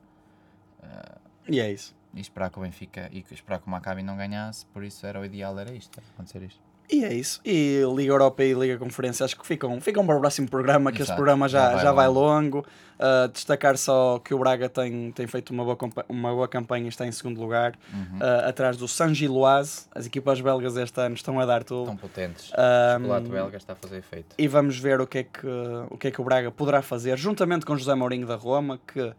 [1.49, 1.95] E é isso.
[2.13, 5.21] E esperar que o Benfica e esperar que o Maccabi não ganhasse, por isso era
[5.21, 6.74] o ideal, era isto, acontecer isto.
[6.91, 7.41] E é isso.
[7.45, 10.99] E Liga Europa e Liga Conferência acho que ficam, ficam para o próximo programa, que
[10.99, 12.65] esse Exato, programa já, já vai já vai longo.
[12.95, 15.77] Uh, destacar só que o Braga tem, tem feito uma boa,
[16.09, 18.19] uma boa campanha e está em segundo lugar, Uhum.
[18.19, 19.87] uh, atrás do San Giloise.
[19.95, 21.87] As equipas belgas este ano estão a dar tudo.
[21.87, 22.51] Tão potentes.
[22.53, 24.35] Um, o chocolate belga está a fazer efeito.
[24.39, 25.47] e vamos ver o que, é que,
[25.91, 29.13] o que é que o Braga poderá fazer, juntamente com José Mourinho da Roma, que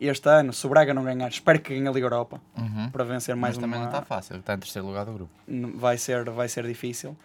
[0.00, 2.90] este ano, se o Braga não ganhar, espero que ganhe a Liga Europa Uhum.
[2.90, 3.86] para vencer mais Mas também uma.
[3.86, 5.30] não está fácil, está em terceiro lugar do grupo.
[5.76, 7.16] Vai ser, vai ser difícil.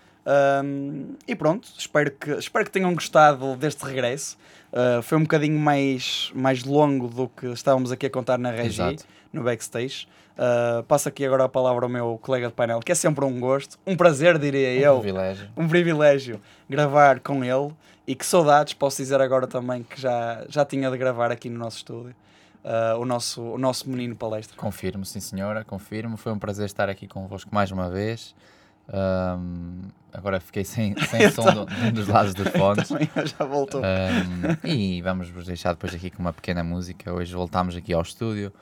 [0.64, 4.38] Um, e pronto, espero que, espero que tenham gostado deste regresso.
[4.74, 8.82] Uh, foi um bocadinho mais, mais longo do que estávamos aqui a contar na regi,
[8.82, 9.06] Exato.
[9.32, 10.08] no backstage.
[10.38, 13.40] Uh, passo aqui agora a palavra ao meu colega de painel, que é sempre um
[13.40, 15.48] gosto, um prazer, diria Um eu, privilégio.
[15.58, 17.74] um privilégio gravar com ele
[18.06, 21.58] e que saudades, posso dizer agora também que já, já tinha de gravar aqui no
[21.58, 22.14] nosso estúdio
[22.68, 24.56] uh, o, nosso, o nosso menino palestra.
[24.58, 26.18] Confirmo, sim senhora, confirmo.
[26.18, 28.36] Foi um prazer estar aqui convosco mais uma vez.
[28.92, 29.82] Ahm,
[30.14, 32.88] agora fiquei sem, sem som do- um dos lados dos fones.
[33.38, 33.82] Já voltou.
[33.84, 37.12] Ahm, e vamos vos deixar depois aqui com uma pequena música.
[37.14, 38.54] Hoje voltámos aqui ao estúdio,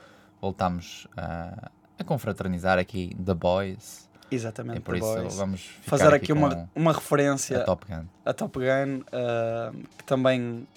[0.42, 4.06] voltámos a, a confraternizar aqui The Boys.
[4.32, 5.36] Exatamente, E por The isso Boys.
[5.38, 8.06] vamos Fazer aqui, com uma, uma referência a Top Gun.
[8.26, 10.68] a Top Gun, uh, que também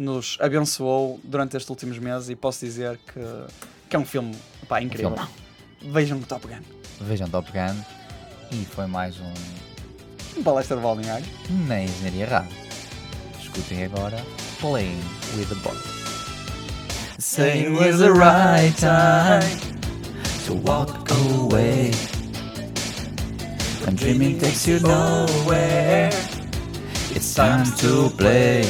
[0.00, 3.20] nos abençoou durante estes últimos meses e posso dizer que,
[3.88, 4.34] que é um filme
[4.66, 5.10] pá, incrível.
[5.10, 5.28] filmão.
[5.92, 6.62] Vejam o Top Gun.
[7.02, 7.76] Vejam Top Gun.
[8.50, 9.32] E foi mais um
[10.38, 11.26] Um palestra de balneário.
[11.66, 12.56] na Engenharia Rádio.
[13.40, 14.24] Escutem agora
[14.60, 14.98] Playing
[15.36, 16.00] with the Boys.
[17.18, 19.60] Saying was the right time
[20.46, 21.90] to walk away.
[23.84, 26.08] When dreaming takes you nowhere,
[27.14, 28.62] it's time to play.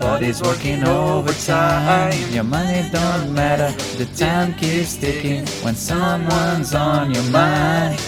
[0.00, 2.14] Body's working overtime.
[2.32, 3.70] Your money don't matter.
[3.98, 8.00] The time keeps ticking when someone's on your mind.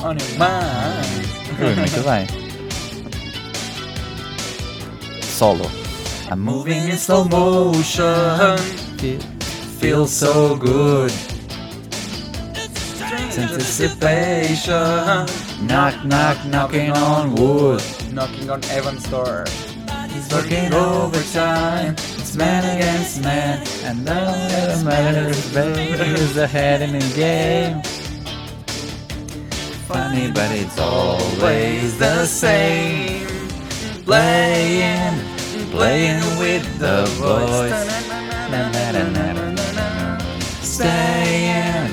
[0.00, 1.26] On your mind.
[1.60, 2.26] Ui, muito bem.
[5.22, 5.70] Solo.
[6.28, 8.58] I'm moving in slow motion.
[8.98, 9.22] It
[9.78, 11.12] feels so good.
[12.56, 15.26] It's anticipation.
[15.64, 17.80] Knock, knock, knocking on wood.
[18.12, 19.44] Knocking on Evan's door.
[20.08, 21.94] He's working overtime.
[22.18, 23.64] It's man against man.
[23.84, 27.80] And none of matters, baby, is ahead in the game.
[29.86, 33.28] Funny, but it's always the same.
[34.04, 35.20] Playing,
[35.70, 37.72] playing with the boys.
[40.66, 41.92] Staying,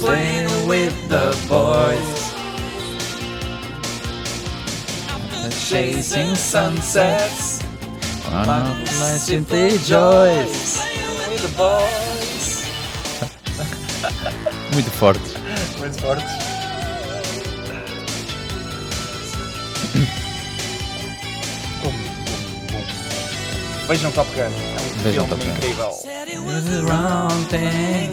[0.00, 2.15] playing with the boys.
[5.68, 7.62] Chasing sunsets.
[8.30, 8.84] One of my
[9.18, 10.78] simply joys.
[11.28, 12.66] With the boys.
[14.72, 15.20] Muito forte.
[15.78, 16.30] Muito fortes.
[23.88, 24.42] Vejam Top Gun.
[24.42, 25.52] É um Vejam filme Top Gun.
[25.56, 25.90] incrível.
[26.44, 28.10] was the wrong thing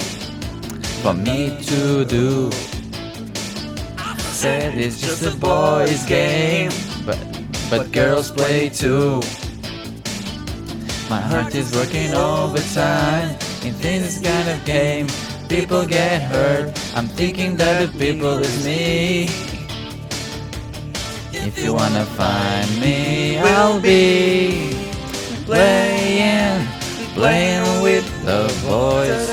[1.02, 2.50] for me to do.
[4.32, 6.72] Said it's just a boys' game,
[7.78, 9.20] but girls play too.
[11.10, 13.30] My heart is working overtime
[13.66, 15.08] in this kind of game.
[15.50, 16.68] People get hurt.
[16.96, 19.24] I'm thinking that the people is me.
[21.34, 24.70] If you wanna find me, I'll be
[25.46, 26.68] playing,
[27.18, 29.26] playing with the boys.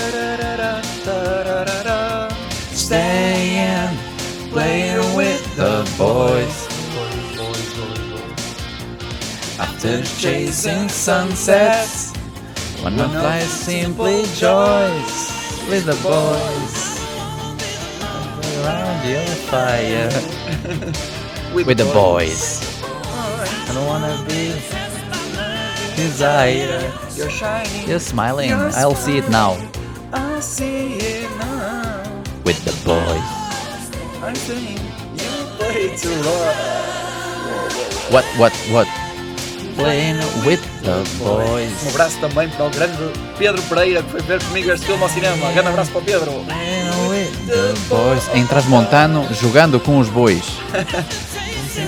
[2.73, 3.93] Staying,
[4.51, 6.60] playing with the boys.
[9.83, 12.13] After chasing sunsets,
[12.83, 15.17] one of life's simply joys
[15.71, 17.01] with the boys.
[18.61, 20.13] Around your fire
[21.55, 22.61] with the boys.
[22.85, 24.53] I don't wanna be
[25.97, 26.93] desire.
[27.17, 27.89] You're shining.
[27.89, 28.53] You're smiling.
[28.53, 29.57] I'll see it now
[30.13, 32.05] I see it now.
[32.45, 33.01] with the boys.
[34.21, 34.79] I think
[35.17, 37.73] you play too hard.
[38.13, 39.10] What, what, what?
[39.81, 41.73] Playing with the boys.
[41.85, 42.99] Um abraço também para o grande
[43.39, 45.51] Pedro Pereira que foi ver comigo este filme ao cinema.
[45.53, 46.31] Grande abraço para o Pedro.
[47.09, 48.29] With the boys.
[48.35, 50.45] Em Transmontano, jogando com os bois.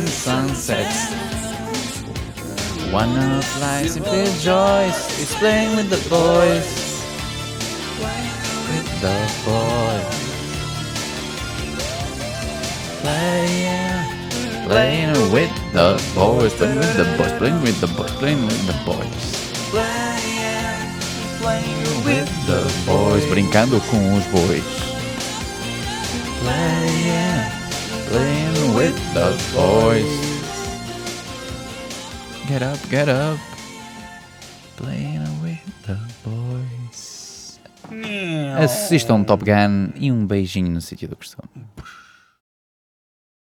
[0.09, 1.09] Sunsets.
[2.93, 6.65] One of life's joys is playing with the boys.
[8.69, 10.23] With the boys.
[13.01, 14.02] Playing,
[14.67, 18.73] playing with the boys, playing with the boys, playing with the boys, playing with the
[18.85, 19.25] boys.
[19.71, 20.91] Playing,
[21.41, 24.63] playing with the boys, brincando com os bois.
[26.43, 27.51] Playing,
[28.09, 30.33] playing with the boys.
[32.49, 33.39] Get up, get up.
[34.77, 37.59] Playing with the boys.
[38.63, 41.49] Assistam Top Gun e um beijinho no sítio do costume.